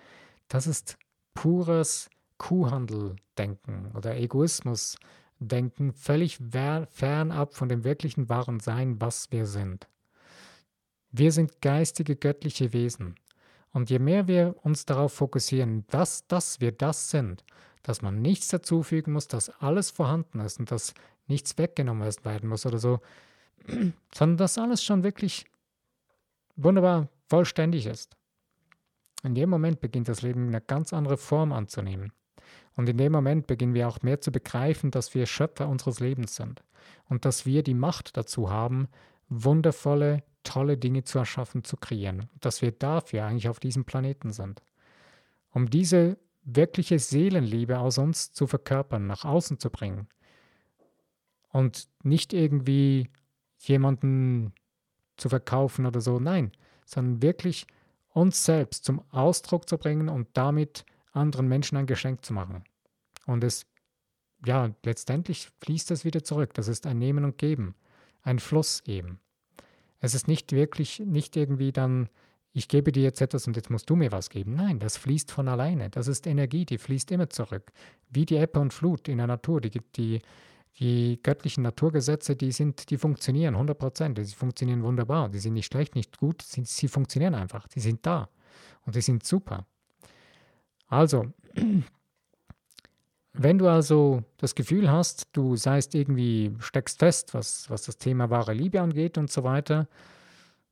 Das 0.48 0.68
ist 0.68 0.98
pures 1.34 2.10
Kuhhandeldenken 2.38 3.92
oder 3.94 4.16
Egoismusdenken, 4.16 5.92
völlig 5.92 6.40
fernab 6.40 7.56
von 7.56 7.68
dem 7.68 7.84
wirklichen 7.84 8.30
wahren 8.30 8.62
Sein, 8.62 9.02
was 9.02 9.30
wir 9.32 9.46
sind. 9.46 9.90
Wir 11.12 11.32
sind 11.32 11.62
geistige, 11.62 12.16
göttliche 12.16 12.74
Wesen. 12.74 13.16
Und 13.72 13.90
je 13.90 14.00
mehr 14.00 14.28
wir 14.28 14.56
uns 14.64 14.86
darauf 14.86 15.14
fokussieren, 15.14 15.86
dass, 15.88 16.28
dass 16.28 16.60
wir 16.60 16.72
das 16.72 17.10
sind, 17.10 17.44
dass 17.84 18.02
man 18.02 18.22
nichts 18.22 18.48
dazufügen 18.48 19.14
muss, 19.14 19.28
dass 19.28 19.50
alles 19.62 19.92
vorhanden 19.92 20.40
ist 20.40 20.60
und 20.60 20.72
dass 20.72 20.94
nichts 21.28 21.58
weggenommen 21.58 22.08
werden 22.24 22.50
muss 22.50 22.66
oder 22.66 22.80
so, 22.80 23.00
sondern 24.14 24.38
dass 24.38 24.58
alles 24.58 24.84
schon 24.84 25.04
wirklich 25.04 25.46
wunderbar 26.56 27.10
vollständig 27.28 27.86
ist. 27.86 28.16
In 29.24 29.36
dem 29.36 29.50
Moment 29.50 29.82
beginnt 29.82 30.08
das 30.08 30.22
Leben 30.22 30.48
eine 30.48 30.62
ganz 30.62 30.94
andere 30.94 31.18
Form 31.18 31.52
anzunehmen. 31.52 32.14
Und 32.76 32.88
in 32.88 32.98
dem 32.98 33.12
Moment 33.12 33.48
beginnen 33.48 33.74
wir 33.74 33.88
auch 33.88 34.02
mehr 34.02 34.22
zu 34.22 34.32
begreifen, 34.32 34.92
dass 34.92 35.14
wir 35.14 35.26
Schöpfer 35.26 35.68
unseres 35.68 36.00
Lebens 36.00 36.36
sind 36.36 36.64
und 37.10 37.26
dass 37.26 37.46
wir 37.46 37.62
die 37.64 37.74
Macht 37.74 38.16
dazu 38.16 38.50
haben, 38.50 38.88
wundervolle, 39.28 40.24
tolle 40.44 40.78
Dinge 40.78 41.04
zu 41.04 41.20
erschaffen, 41.20 41.64
zu 41.64 41.78
kreieren. 41.78 42.30
Dass 42.40 42.62
wir 42.62 42.72
dafür 42.72 43.26
eigentlich 43.26 43.50
auf 43.50 43.60
diesem 43.60 43.86
Planeten 43.86 44.32
sind. 44.32 44.62
Um 45.52 45.70
diese 45.70 46.18
wirkliche 46.44 47.00
Seelenliebe 47.00 47.80
aus 47.80 47.98
uns 47.98 48.32
zu 48.32 48.48
verkörpern, 48.48 49.08
nach 49.08 49.26
außen 49.26 49.60
zu 49.60 49.70
bringen. 49.70 50.08
Und 51.52 51.90
nicht 52.04 52.34
irgendwie 52.34 53.10
jemanden 53.58 54.54
zu 55.18 55.30
verkaufen 55.30 55.86
oder 55.86 56.02
so, 56.02 56.20
nein, 56.20 56.52
sondern 56.86 57.22
wirklich 57.22 57.68
uns 58.10 58.46
selbst 58.46 58.86
zum 58.86 59.02
Ausdruck 59.12 59.68
zu 59.68 59.78
bringen 59.78 60.10
und 60.10 60.28
damit 60.34 60.86
anderen 61.12 61.48
Menschen 61.48 61.78
ein 61.78 61.88
Geschenk 61.88 62.24
zu 62.24 62.34
machen. 62.34 62.64
Und 63.26 63.44
es, 63.44 63.66
ja, 64.46 64.72
letztendlich 64.84 65.50
fließt 65.62 65.92
es 65.92 66.06
wieder 66.06 66.24
zurück. 66.24 66.54
Das 66.54 66.68
ist 66.68 66.86
ein 66.86 66.98
Nehmen 66.98 67.26
und 67.26 67.38
Geben, 67.38 67.76
ein 68.22 68.40
Fluss 68.40 68.82
eben. 68.86 69.20
Es 70.00 70.14
ist 70.14 70.28
nicht 70.28 70.52
wirklich, 70.52 71.00
nicht 71.00 71.36
irgendwie 71.36 71.72
dann, 71.72 72.10
ich 72.54 72.68
gebe 72.68 72.92
dir 72.92 73.04
jetzt 73.04 73.22
etwas 73.22 73.48
und 73.48 73.56
jetzt 73.56 73.70
musst 73.70 73.90
du 73.90 73.96
mir 73.96 74.12
was 74.12 74.30
geben. 74.30 74.56
Nein, 74.56 74.80
das 74.80 74.98
fließt 74.98 75.32
von 75.32 75.48
alleine. 75.48 75.90
Das 75.90 76.08
ist 76.08 76.26
Energie, 76.26 76.66
die 76.66 76.78
fließt 76.78 77.12
immer 77.12 77.30
zurück. 77.30 77.72
Wie 78.10 78.26
die 78.26 78.38
Ebbe 78.38 78.60
und 78.60 78.74
Flut 78.74 79.08
in 79.08 79.18
der 79.18 79.28
Natur. 79.28 79.62
Die, 79.62 79.82
die, 79.96 80.22
die 80.80 81.20
göttlichen 81.22 81.64
Naturgesetze, 81.64 82.36
die 82.36 82.52
sind, 82.52 82.90
die 82.90 82.98
funktionieren 82.98 83.56
100 83.56 83.78
Prozent. 83.78 84.18
Die 84.18 84.26
funktionieren 84.26 84.84
wunderbar. 84.84 85.30
Die 85.30 85.40
sind 85.40 85.54
nicht 85.54 85.68
schlecht, 85.68 85.96
nicht 85.96 86.18
gut. 86.18 86.42
Sie, 86.42 86.64
sie 86.66 86.88
funktionieren 86.88 87.36
einfach. 87.36 87.68
Die 87.68 87.82
sind 87.82 88.06
da. 88.06 88.30
Und 88.86 88.96
die 88.96 89.02
sind 89.02 89.26
super. 89.26 89.66
Also, 90.88 91.26
wenn 93.34 93.58
du 93.58 93.68
also 93.68 94.24
das 94.38 94.56
Gefühl 94.56 94.92
hast, 94.92 95.28
du 95.34 95.56
seist 95.56 95.96
irgendwie, 95.96 96.56
steckst 96.60 97.00
fest, 97.00 97.34
was, 97.34 97.70
was 97.70 97.84
das 97.84 97.98
Thema 97.98 98.30
wahre 98.30 98.54
Liebe 98.54 98.82
angeht 98.82 99.18
und 99.18 99.32
so 99.32 99.44
weiter, 99.44 99.88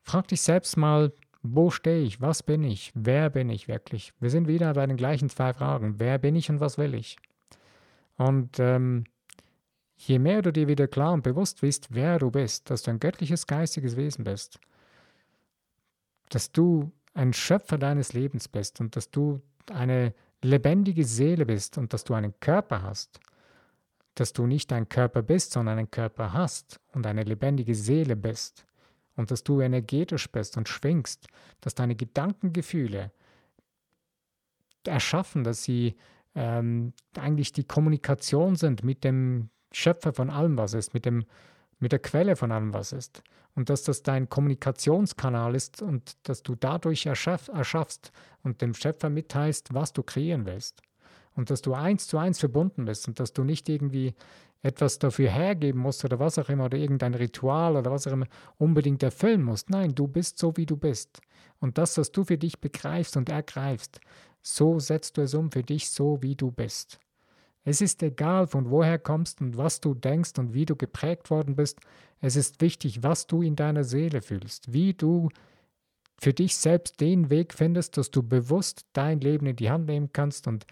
frag 0.01 0.27
dich 0.27 0.41
selbst 0.41 0.77
mal, 0.77 1.11
Wo 1.43 1.69
stehe 1.69 2.01
ich? 2.01 2.19
Was 2.19 2.43
bin 2.43 2.63
ich? 2.63 2.91
Wer 2.95 3.29
bin 3.29 3.49
ich 3.49 3.67
wirklich? 3.67 4.13
Wir 4.19 4.29
sind 4.29 4.47
wieder 4.47 4.73
bei 4.73 4.85
den 4.85 4.97
gleichen 4.97 5.29
zwei 5.29 5.53
Fragen. 5.53 5.95
Wer 5.99 6.17
bin 6.17 6.35
ich 6.35 6.49
und 6.49 6.59
was 6.59 6.77
will 6.77 6.93
ich? 6.93 7.17
Und 8.17 8.59
ähm, 8.59 9.05
je 9.95 10.19
mehr 10.19 10.41
du 10.41 10.51
dir 10.51 10.67
wieder 10.67 10.87
klar 10.87 11.13
und 11.13 11.23
bewusst 11.23 11.61
bist, 11.61 11.87
wer 11.91 12.19
du 12.19 12.31
bist, 12.31 12.69
dass 12.69 12.83
du 12.83 12.91
ein 12.91 12.99
göttliches 12.99 13.47
geistiges 13.47 13.95
Wesen 13.95 14.23
bist, 14.23 14.59
dass 16.29 16.51
du 16.51 16.91
ein 17.13 17.33
Schöpfer 17.33 17.77
deines 17.77 18.13
Lebens 18.13 18.47
bist 18.47 18.81
und 18.81 18.95
dass 18.95 19.09
du 19.09 19.41
eine 19.71 20.13
lebendige 20.47 21.03
Seele 21.03 21.45
bist 21.45 21.77
und 21.77 21.93
dass 21.93 22.03
du 22.03 22.13
einen 22.13 22.39
Körper 22.39 22.81
hast, 22.81 23.19
dass 24.15 24.33
du 24.33 24.47
nicht 24.47 24.73
ein 24.73 24.89
Körper 24.89 25.21
bist, 25.21 25.51
sondern 25.51 25.77
einen 25.77 25.91
Körper 25.91 26.33
hast 26.33 26.79
und 26.93 27.05
eine 27.05 27.23
lebendige 27.23 27.75
Seele 27.75 28.15
bist 28.15 28.65
und 29.15 29.29
dass 29.31 29.43
du 29.43 29.61
energetisch 29.61 30.31
bist 30.31 30.57
und 30.57 30.67
schwingst, 30.67 31.27
dass 31.61 31.75
deine 31.75 31.95
Gedankengefühle 31.95 33.11
erschaffen, 34.85 35.43
dass 35.43 35.63
sie 35.63 35.95
ähm, 36.33 36.93
eigentlich 37.15 37.51
die 37.51 37.65
Kommunikation 37.65 38.55
sind 38.55 38.83
mit 38.83 39.03
dem 39.03 39.49
Schöpfer 39.71 40.13
von 40.13 40.29
allem, 40.29 40.57
was 40.57 40.73
ist, 40.73 40.93
mit, 40.93 41.05
dem, 41.05 41.25
mit 41.79 41.91
der 41.91 41.99
Quelle 41.99 42.35
von 42.35 42.51
allem, 42.51 42.73
was 42.73 42.91
ist. 42.91 43.23
Und 43.55 43.69
dass 43.69 43.83
das 43.83 44.03
dein 44.03 44.29
Kommunikationskanal 44.29 45.55
ist 45.55 45.81
und 45.81 46.17
dass 46.23 46.43
du 46.43 46.55
dadurch 46.55 47.05
erschaff, 47.05 47.47
erschaffst 47.47 48.11
und 48.43 48.61
dem 48.61 48.73
Schöpfer 48.73 49.09
mitteilst, 49.09 49.73
was 49.73 49.93
du 49.93 50.03
kreieren 50.03 50.45
willst. 50.45 50.81
Und 51.35 51.49
dass 51.49 51.61
du 51.61 51.73
eins 51.73 52.07
zu 52.07 52.17
eins 52.17 52.39
verbunden 52.39 52.85
bist 52.85 53.07
und 53.07 53.19
dass 53.19 53.33
du 53.33 53.43
nicht 53.43 53.69
irgendwie 53.69 54.15
etwas 54.61 54.99
dafür 54.99 55.29
hergeben 55.29 55.79
musst 55.79 56.03
oder 56.03 56.19
was 56.19 56.39
auch 56.39 56.49
immer 56.49 56.65
oder 56.65 56.77
irgendein 56.77 57.13
Ritual 57.13 57.75
oder 57.75 57.91
was 57.91 58.07
auch 58.07 58.11
immer 58.11 58.27
unbedingt 58.57 59.03
erfüllen 59.03 59.43
musst. 59.43 59.69
Nein, 59.69 59.93
du 59.93 60.07
bist 60.07 60.39
so, 60.39 60.55
wie 60.57 60.65
du 60.65 60.77
bist. 60.77 61.19
Und 61.59 61.77
das, 61.77 61.97
was 61.97 62.11
du 62.11 62.23
für 62.23 62.37
dich 62.37 62.59
begreifst 62.59 63.17
und 63.17 63.29
ergreifst, 63.29 63.99
so 64.41 64.79
setzt 64.79 65.17
du 65.17 65.21
es 65.21 65.33
um 65.33 65.51
für 65.51 65.63
dich 65.63 65.89
so, 65.89 66.21
wie 66.21 66.35
du 66.35 66.51
bist. 66.51 66.99
Es 67.67 67.81
ist 67.81 68.01
egal, 68.01 68.47
von 68.47 68.69
woher 68.69 68.97
kommst 68.97 69.41
und 69.41 69.57
was 69.57 69.81
du 69.81 69.93
denkst 69.93 70.39
und 70.39 70.53
wie 70.53 70.65
du 70.65 70.77
geprägt 70.77 71.29
worden 71.29 71.57
bist. 71.57 71.81
Es 72.21 72.37
ist 72.37 72.61
wichtig, 72.61 73.03
was 73.03 73.27
du 73.27 73.41
in 73.41 73.57
deiner 73.57 73.83
Seele 73.83 74.21
fühlst, 74.21 74.71
wie 74.71 74.93
du 74.93 75.27
für 76.17 76.33
dich 76.33 76.55
selbst 76.55 77.01
den 77.01 77.29
Weg 77.29 77.53
findest, 77.53 77.97
dass 77.97 78.09
du 78.09 78.23
bewusst 78.23 78.85
dein 78.93 79.19
Leben 79.19 79.47
in 79.47 79.57
die 79.57 79.69
Hand 79.69 79.85
nehmen 79.87 80.13
kannst 80.13 80.47
und 80.47 80.65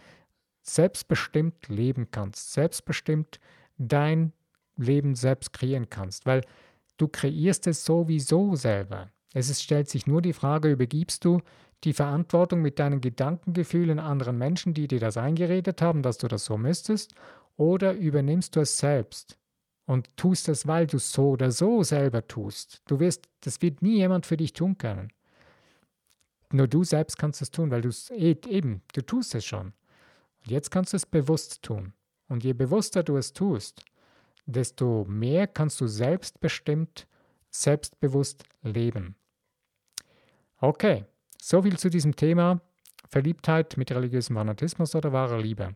selbstbestimmt 0.61 1.67
leben 1.67 2.11
kannst, 2.11 2.53
selbstbestimmt 2.53 3.41
dein 3.77 4.31
Leben 4.77 5.15
selbst 5.15 5.51
kreieren 5.51 5.89
kannst, 5.89 6.25
weil 6.25 6.45
du 6.95 7.09
kreierst 7.09 7.67
es 7.67 7.83
sowieso 7.83 8.55
selber. 8.55 9.11
Es 9.33 9.49
ist, 9.49 9.61
stellt 9.61 9.89
sich 9.89 10.07
nur 10.07 10.21
die 10.21 10.31
Frage, 10.31 10.71
übergibst 10.71 11.25
du 11.25 11.41
die 11.83 11.93
Verantwortung 11.93 12.61
mit 12.61 12.79
deinen 12.79 13.01
Gedankengefühlen 13.01 13.99
anderen 13.99 14.37
Menschen, 14.37 14.73
die 14.73 14.87
dir 14.87 14.99
das 14.99 15.17
eingeredet 15.17 15.81
haben, 15.81 16.01
dass 16.01 16.17
du 16.17 16.27
das 16.27 16.45
so 16.45 16.57
müsstest, 16.57 17.13
oder 17.57 17.93
übernimmst 17.93 18.55
du 18.55 18.61
es 18.61 18.77
selbst 18.77 19.37
und 19.85 20.15
tust 20.17 20.49
es, 20.49 20.67
weil 20.67 20.87
du 20.87 20.97
es 20.97 21.11
so 21.11 21.31
oder 21.31 21.51
so 21.51 21.83
selber 21.83 22.27
tust. 22.27 22.81
Du 22.87 22.99
wirst, 22.99 23.27
das 23.41 23.61
wird 23.61 23.81
nie 23.81 23.97
jemand 23.97 24.25
für 24.25 24.37
dich 24.37 24.53
tun 24.53 24.77
können. 24.77 25.09
Nur 26.51 26.67
du 26.67 26.83
selbst 26.83 27.17
kannst 27.17 27.41
es 27.41 27.51
tun, 27.51 27.71
weil 27.71 27.81
du 27.81 27.89
es 27.89 28.09
eh, 28.11 28.35
eben, 28.47 28.81
du 28.93 29.01
tust 29.01 29.35
es 29.35 29.45
schon. 29.45 29.67
Und 29.67 30.51
jetzt 30.51 30.71
kannst 30.71 30.93
du 30.93 30.97
es 30.97 31.05
bewusst 31.05 31.61
tun. 31.63 31.93
Und 32.27 32.43
je 32.43 32.53
bewusster 32.53 33.03
du 33.03 33.17
es 33.17 33.33
tust, 33.33 33.83
desto 34.45 35.05
mehr 35.07 35.47
kannst 35.47 35.79
du 35.81 35.87
selbstbestimmt, 35.87 37.07
selbstbewusst 37.49 38.43
leben. 38.63 39.15
Okay, 40.57 41.05
so 41.41 41.61
viel 41.61 41.77
zu 41.77 41.89
diesem 41.89 42.15
Thema 42.15 42.61
Verliebtheit 43.09 43.77
mit 43.77 43.91
religiösem 43.91 44.35
Fanatismus 44.35 44.95
oder 44.95 45.13
wahrer 45.13 45.39
Liebe. 45.39 45.75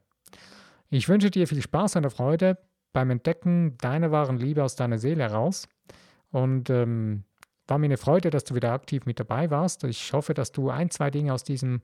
Ich 0.89 1.08
wünsche 1.08 1.30
dir 1.30 1.48
viel 1.48 1.62
Spaß 1.62 1.98
und 1.98 2.10
Freude 2.10 2.58
beim 2.93 3.12
Entdecken 3.12 3.78
deiner 3.78 4.12
wahren 4.12 4.38
Liebe 4.38 4.63
aus 4.63 4.76
deiner 4.76 4.98
Seele 4.98 5.24
heraus. 5.24 5.67
Und 6.32 6.69
ähm, 6.69 7.24
war 7.67 7.78
mir 7.78 7.86
eine 7.86 7.98
Freude, 7.98 8.30
dass 8.30 8.43
du 8.43 8.56
wieder 8.56 8.72
aktiv 8.72 9.06
mit 9.06 9.19
dabei 9.19 9.50
warst. 9.52 9.84
Ich 9.84 10.12
hoffe, 10.13 10.34
dass 10.34 10.52
du 10.52 10.69
ein, 10.69 10.89
zwei 10.89 11.12
Dinge 11.12 11.34
aus 11.34 11.43
diesem, 11.43 11.82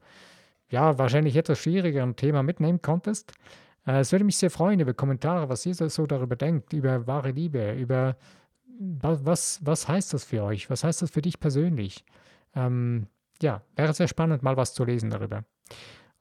ja, 0.69 0.97
wahrscheinlich 0.97 1.35
etwas 1.35 1.59
schwierigeren 1.59 2.15
Thema 2.15 2.43
mitnehmen 2.43 2.81
konntest. 2.81 3.33
Äh, 3.85 3.99
es 3.99 4.11
würde 4.11 4.25
mich 4.25 4.37
sehr 4.37 4.51
freuen 4.51 4.79
über 4.79 4.93
Kommentare, 4.93 5.49
was 5.49 5.65
ihr 5.65 5.75
so 5.75 6.05
darüber 6.05 6.35
denkt, 6.35 6.73
über 6.73 7.05
wahre 7.07 7.31
Liebe, 7.31 7.73
über 7.73 8.17
was, 8.77 9.59
was 9.63 9.87
heißt 9.87 10.13
das 10.13 10.25
für 10.25 10.43
euch? 10.43 10.69
Was 10.69 10.83
heißt 10.83 11.01
das 11.01 11.11
für 11.11 11.21
dich 11.21 11.39
persönlich? 11.39 12.03
Ähm, 12.55 13.07
ja, 13.41 13.61
wäre 13.75 13.93
sehr 13.93 14.07
spannend, 14.07 14.43
mal 14.43 14.57
was 14.57 14.73
zu 14.73 14.83
lesen 14.83 15.09
darüber. 15.09 15.43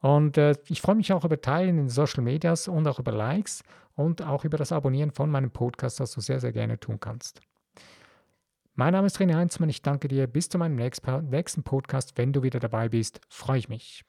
Und 0.01 0.37
äh, 0.37 0.55
ich 0.69 0.81
freue 0.81 0.97
mich 0.97 1.13
auch 1.13 1.25
über 1.25 1.41
Teilen 1.41 1.79
in 1.79 1.89
Social 1.89 2.23
Medias 2.23 2.69
und 2.69 2.87
auch 2.87 2.99
über 2.99 3.13
Likes 3.13 3.63
und 3.95 4.23
auch 4.23 4.45
über 4.45 4.59
das 4.59 4.73
Abonnieren 4.73 5.11
von 5.11 5.31
meinem 5.31 5.51
Podcast, 5.51 6.01
das 6.01 6.13
du 6.13 6.21
sehr, 6.21 6.41
sehr 6.41 6.53
gerne 6.53 6.79
tun 6.79 7.01
kannst. 7.01 7.41
Mein 8.75 8.93
Name 8.93 9.07
ist 9.07 9.19
René 9.19 9.35
Heinzmann. 9.35 9.69
Ich 9.69 9.83
danke 9.83 10.09
dir. 10.09 10.27
Bis 10.27 10.49
zu 10.49 10.59
meinem 10.59 10.75
nächsten 10.75 11.63
Podcast. 11.63 12.19
Wenn 12.19 12.33
du 12.33 12.43
wieder 12.43 12.59
dabei 12.59 12.89
bist, 12.89 13.21
freue 13.29 13.59
ich 13.59 13.69
mich. 13.69 14.05